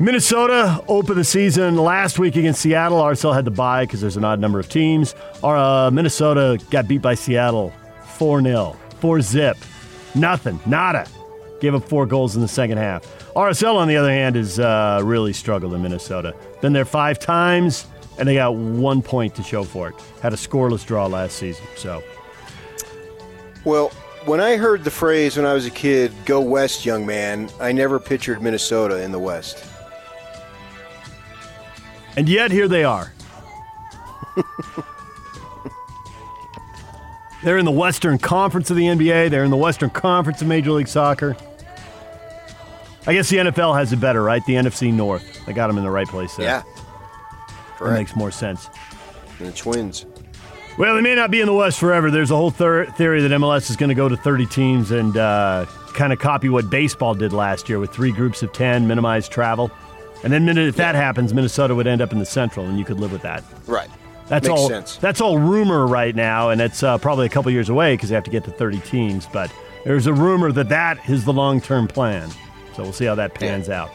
Minnesota 0.00 0.84
opened 0.88 1.18
the 1.18 1.24
season 1.24 1.76
last 1.76 2.18
week 2.18 2.34
against 2.34 2.60
Seattle. 2.60 2.98
RSL 2.98 3.32
had 3.32 3.44
to 3.44 3.50
bye 3.52 3.84
because 3.84 4.00
there's 4.00 4.16
an 4.16 4.24
odd 4.24 4.40
number 4.40 4.58
of 4.58 4.68
teams. 4.68 5.14
Our, 5.42 5.56
uh, 5.56 5.90
Minnesota 5.92 6.58
got 6.70 6.88
beat 6.88 7.00
by 7.00 7.14
Seattle 7.14 7.72
4 8.16 8.42
0, 8.42 8.76
4 8.98 9.20
zip. 9.20 9.56
Nothing, 10.16 10.58
nada. 10.66 11.06
Gave 11.60 11.76
up 11.76 11.88
four 11.88 12.06
goals 12.06 12.34
in 12.34 12.42
the 12.42 12.48
second 12.48 12.78
half. 12.78 13.04
RSL, 13.34 13.76
on 13.76 13.88
the 13.88 13.96
other 13.96 14.10
hand, 14.10 14.36
has 14.36 14.58
uh, 14.58 15.00
really 15.04 15.32
struggled 15.32 15.72
in 15.74 15.82
Minnesota. 15.82 16.34
Been 16.60 16.72
there 16.72 16.84
five 16.84 17.18
times, 17.18 17.86
and 18.18 18.28
they 18.28 18.34
got 18.34 18.54
one 18.54 19.00
point 19.00 19.34
to 19.36 19.42
show 19.42 19.62
for 19.62 19.88
it. 19.88 19.94
Had 20.20 20.32
a 20.32 20.36
scoreless 20.36 20.84
draw 20.84 21.06
last 21.06 21.36
season. 21.36 21.64
So 21.76 22.02
Well, 23.64 23.90
when 24.24 24.40
I 24.40 24.56
heard 24.56 24.84
the 24.84 24.90
phrase 24.90 25.36
when 25.36 25.46
I 25.46 25.54
was 25.54 25.66
a 25.66 25.70
kid, 25.70 26.12
go 26.24 26.40
west, 26.40 26.84
young 26.84 27.06
man, 27.06 27.48
I 27.60 27.72
never 27.72 27.98
pictured 28.00 28.42
Minnesota 28.42 29.02
in 29.02 29.12
the 29.12 29.18
west. 29.18 29.64
And 32.16 32.28
yet 32.28 32.50
here 32.50 32.68
they 32.68 32.84
are. 32.84 33.12
They're 37.42 37.58
in 37.58 37.66
the 37.66 37.70
Western 37.70 38.16
Conference 38.18 38.70
of 38.70 38.76
the 38.76 38.84
NBA. 38.84 39.28
They're 39.30 39.44
in 39.44 39.50
the 39.50 39.56
Western 39.56 39.90
Conference 39.90 40.40
of 40.40 40.48
Major 40.48 40.72
League 40.72 40.88
Soccer. 40.88 41.36
I 43.06 43.12
guess 43.12 43.28
the 43.28 43.36
NFL 43.36 43.76
has 43.76 43.92
it 43.92 44.00
better, 44.00 44.22
right? 44.22 44.42
The 44.46 44.54
NFC 44.54 44.90
North. 44.92 45.44
They 45.44 45.52
got 45.52 45.66
them 45.66 45.76
in 45.76 45.84
the 45.84 45.90
right 45.90 46.08
place 46.08 46.36
there. 46.36 46.46
Yeah. 46.46 46.62
That 47.80 47.92
makes 47.92 48.16
more 48.16 48.30
sense. 48.30 48.70
And 49.38 49.48
the 49.48 49.52
Twins. 49.52 50.06
Well, 50.78 50.94
they 50.94 51.02
may 51.02 51.14
not 51.14 51.30
be 51.30 51.40
in 51.40 51.46
the 51.46 51.52
West 51.52 51.78
forever. 51.78 52.10
There's 52.10 52.30
a 52.30 52.36
whole 52.36 52.50
thir- 52.50 52.86
theory 52.86 53.20
that 53.20 53.30
MLS 53.32 53.68
is 53.68 53.76
going 53.76 53.90
to 53.90 53.94
go 53.94 54.08
to 54.08 54.16
30 54.16 54.46
teams 54.46 54.90
and 54.90 55.14
uh, 55.16 55.66
kind 55.92 56.14
of 56.14 56.18
copy 56.18 56.48
what 56.48 56.70
baseball 56.70 57.14
did 57.14 57.34
last 57.34 57.68
year 57.68 57.78
with 57.78 57.92
three 57.92 58.10
groups 58.10 58.42
of 58.42 58.52
10, 58.54 58.86
minimize 58.86 59.28
travel. 59.28 59.70
And 60.24 60.32
then 60.32 60.56
if 60.56 60.76
that 60.76 60.94
happens, 60.94 61.34
Minnesota 61.34 61.74
would 61.74 61.86
end 61.86 62.00
up 62.00 62.10
in 62.10 62.18
the 62.18 62.24
Central, 62.24 62.64
and 62.64 62.78
you 62.78 62.84
could 62.84 62.98
live 62.98 63.12
with 63.12 63.20
that. 63.22 63.44
Right. 63.66 63.90
That's 64.28 64.48
Makes 64.48 64.58
all. 64.58 64.68
sense. 64.68 64.96
That's 64.96 65.20
all 65.20 65.38
rumor 65.38 65.86
right 65.86 66.16
now, 66.16 66.48
and 66.48 66.62
it's 66.62 66.82
uh, 66.82 66.96
probably 66.96 67.26
a 67.26 67.28
couple 67.28 67.52
years 67.52 67.68
away 67.68 67.92
because 67.92 68.08
they 68.08 68.14
have 68.14 68.24
to 68.24 68.30
get 68.30 68.42
to 68.44 68.50
30 68.50 68.80
teams. 68.80 69.26
But 69.26 69.52
there's 69.84 70.06
a 70.06 70.14
rumor 70.14 70.50
that 70.52 70.70
that 70.70 71.10
is 71.10 71.26
the 71.26 71.32
long-term 71.32 71.88
plan. 71.88 72.30
So 72.74 72.82
we'll 72.82 72.94
see 72.94 73.04
how 73.04 73.14
that 73.16 73.34
pans 73.34 73.68
out. 73.68 73.90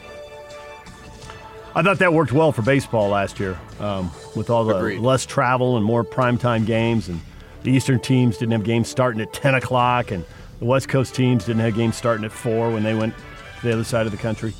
I 1.74 1.82
thought 1.82 1.98
that 1.98 2.12
worked 2.12 2.32
well 2.32 2.52
for 2.52 2.62
baseball 2.62 3.08
last 3.08 3.40
year 3.40 3.58
um, 3.80 4.10
with 4.36 4.50
all 4.50 4.64
the 4.64 4.76
Agreed. 4.76 5.00
less 5.00 5.26
travel 5.26 5.76
and 5.76 5.84
more 5.84 6.04
primetime 6.04 6.64
games. 6.64 7.08
And 7.08 7.20
the 7.64 7.72
Eastern 7.72 7.98
teams 7.98 8.38
didn't 8.38 8.52
have 8.52 8.64
games 8.64 8.88
starting 8.88 9.20
at 9.20 9.32
10 9.32 9.56
o'clock, 9.56 10.12
and 10.12 10.24
the 10.60 10.64
West 10.64 10.88
Coast 10.88 11.14
teams 11.14 11.44
didn't 11.44 11.60
have 11.62 11.74
games 11.74 11.96
starting 11.96 12.24
at 12.24 12.32
4 12.32 12.70
when 12.70 12.84
they 12.84 12.94
went 12.94 13.14
to 13.16 13.66
the 13.66 13.72
other 13.72 13.84
side 13.84 14.06
of 14.06 14.12
the 14.12 14.18
country. 14.18 14.54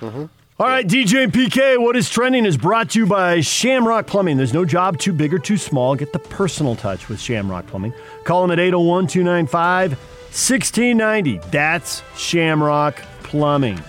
Mm-hmm. 0.00 0.26
All 0.60 0.66
right, 0.66 0.86
DJ 0.86 1.24
and 1.24 1.32
PK, 1.32 1.80
what 1.80 1.96
is 1.96 2.10
trending 2.10 2.44
is 2.44 2.58
brought 2.58 2.90
to 2.90 2.98
you 2.98 3.06
by 3.06 3.40
Shamrock 3.40 4.06
Plumbing. 4.06 4.36
There's 4.36 4.52
no 4.52 4.66
job 4.66 4.98
too 4.98 5.14
big 5.14 5.32
or 5.32 5.38
too 5.38 5.56
small. 5.56 5.96
Get 5.96 6.12
the 6.12 6.18
personal 6.18 6.76
touch 6.76 7.08
with 7.08 7.18
Shamrock 7.18 7.66
Plumbing. 7.66 7.94
Call 8.24 8.42
them 8.42 8.50
at 8.50 8.58
801 8.58 9.06
295 9.06 9.92
1690. 9.92 11.38
That's 11.50 12.02
Shamrock 12.14 12.96
Plumbing. 13.22 13.82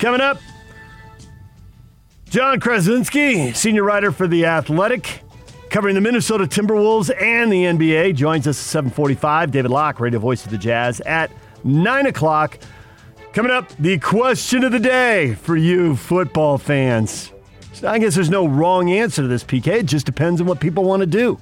Coming 0.00 0.20
up, 0.20 0.40
Jon 2.28 2.58
Krawczynski, 2.58 3.54
senior 3.54 3.84
writer 3.84 4.10
for 4.10 4.26
The 4.26 4.46
Athletic, 4.46 5.22
covering 5.70 5.94
the 5.94 6.00
Minnesota 6.00 6.42
Timberwolves 6.46 7.08
and 7.22 7.52
the 7.52 7.62
NBA, 7.66 8.16
joins 8.16 8.48
us 8.48 8.58
at 8.58 8.64
745. 8.64 9.52
David 9.52 9.70
Locke, 9.70 10.00
radio 10.00 10.18
voice 10.18 10.44
of 10.44 10.50
the 10.50 10.58
Jazz, 10.58 10.98
at 11.02 11.30
9 11.62 12.06
o'clock. 12.06 12.58
Coming 13.36 13.52
up, 13.52 13.68
the 13.76 13.98
question 13.98 14.64
of 14.64 14.72
the 14.72 14.80
day 14.80 15.34
for 15.34 15.58
you 15.58 15.94
football 15.94 16.56
fans. 16.56 17.34
I 17.86 17.98
guess 17.98 18.14
there's 18.14 18.30
no 18.30 18.46
wrong 18.46 18.90
answer 18.90 19.20
to 19.20 19.28
this, 19.28 19.44
PK. 19.44 19.66
It 19.66 19.84
just 19.84 20.06
depends 20.06 20.40
on 20.40 20.46
what 20.46 20.58
people 20.58 20.84
want 20.84 21.00
to 21.00 21.06
do. 21.06 21.38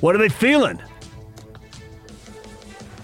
What 0.00 0.14
are 0.14 0.18
they 0.18 0.30
feeling? 0.30 0.80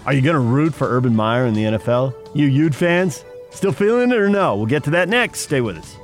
Are 0.07 0.15
you 0.15 0.23
going 0.23 0.33
to 0.33 0.41
root 0.41 0.73
for 0.73 0.89
Urban 0.89 1.15
Meyer 1.15 1.45
in 1.45 1.53
the 1.53 1.65
NFL? 1.65 2.15
You 2.35 2.47
Ute 2.47 2.75
fans? 2.75 3.23
Still 3.51 3.71
feeling 3.71 4.11
it 4.13 4.17
or 4.17 4.31
no? 4.31 4.57
We'll 4.57 4.65
get 4.65 4.83
to 4.85 4.91
that 4.93 5.11
next. 5.11 5.41
Stay 5.41 5.61
with 5.61 5.77
us. 5.77 5.95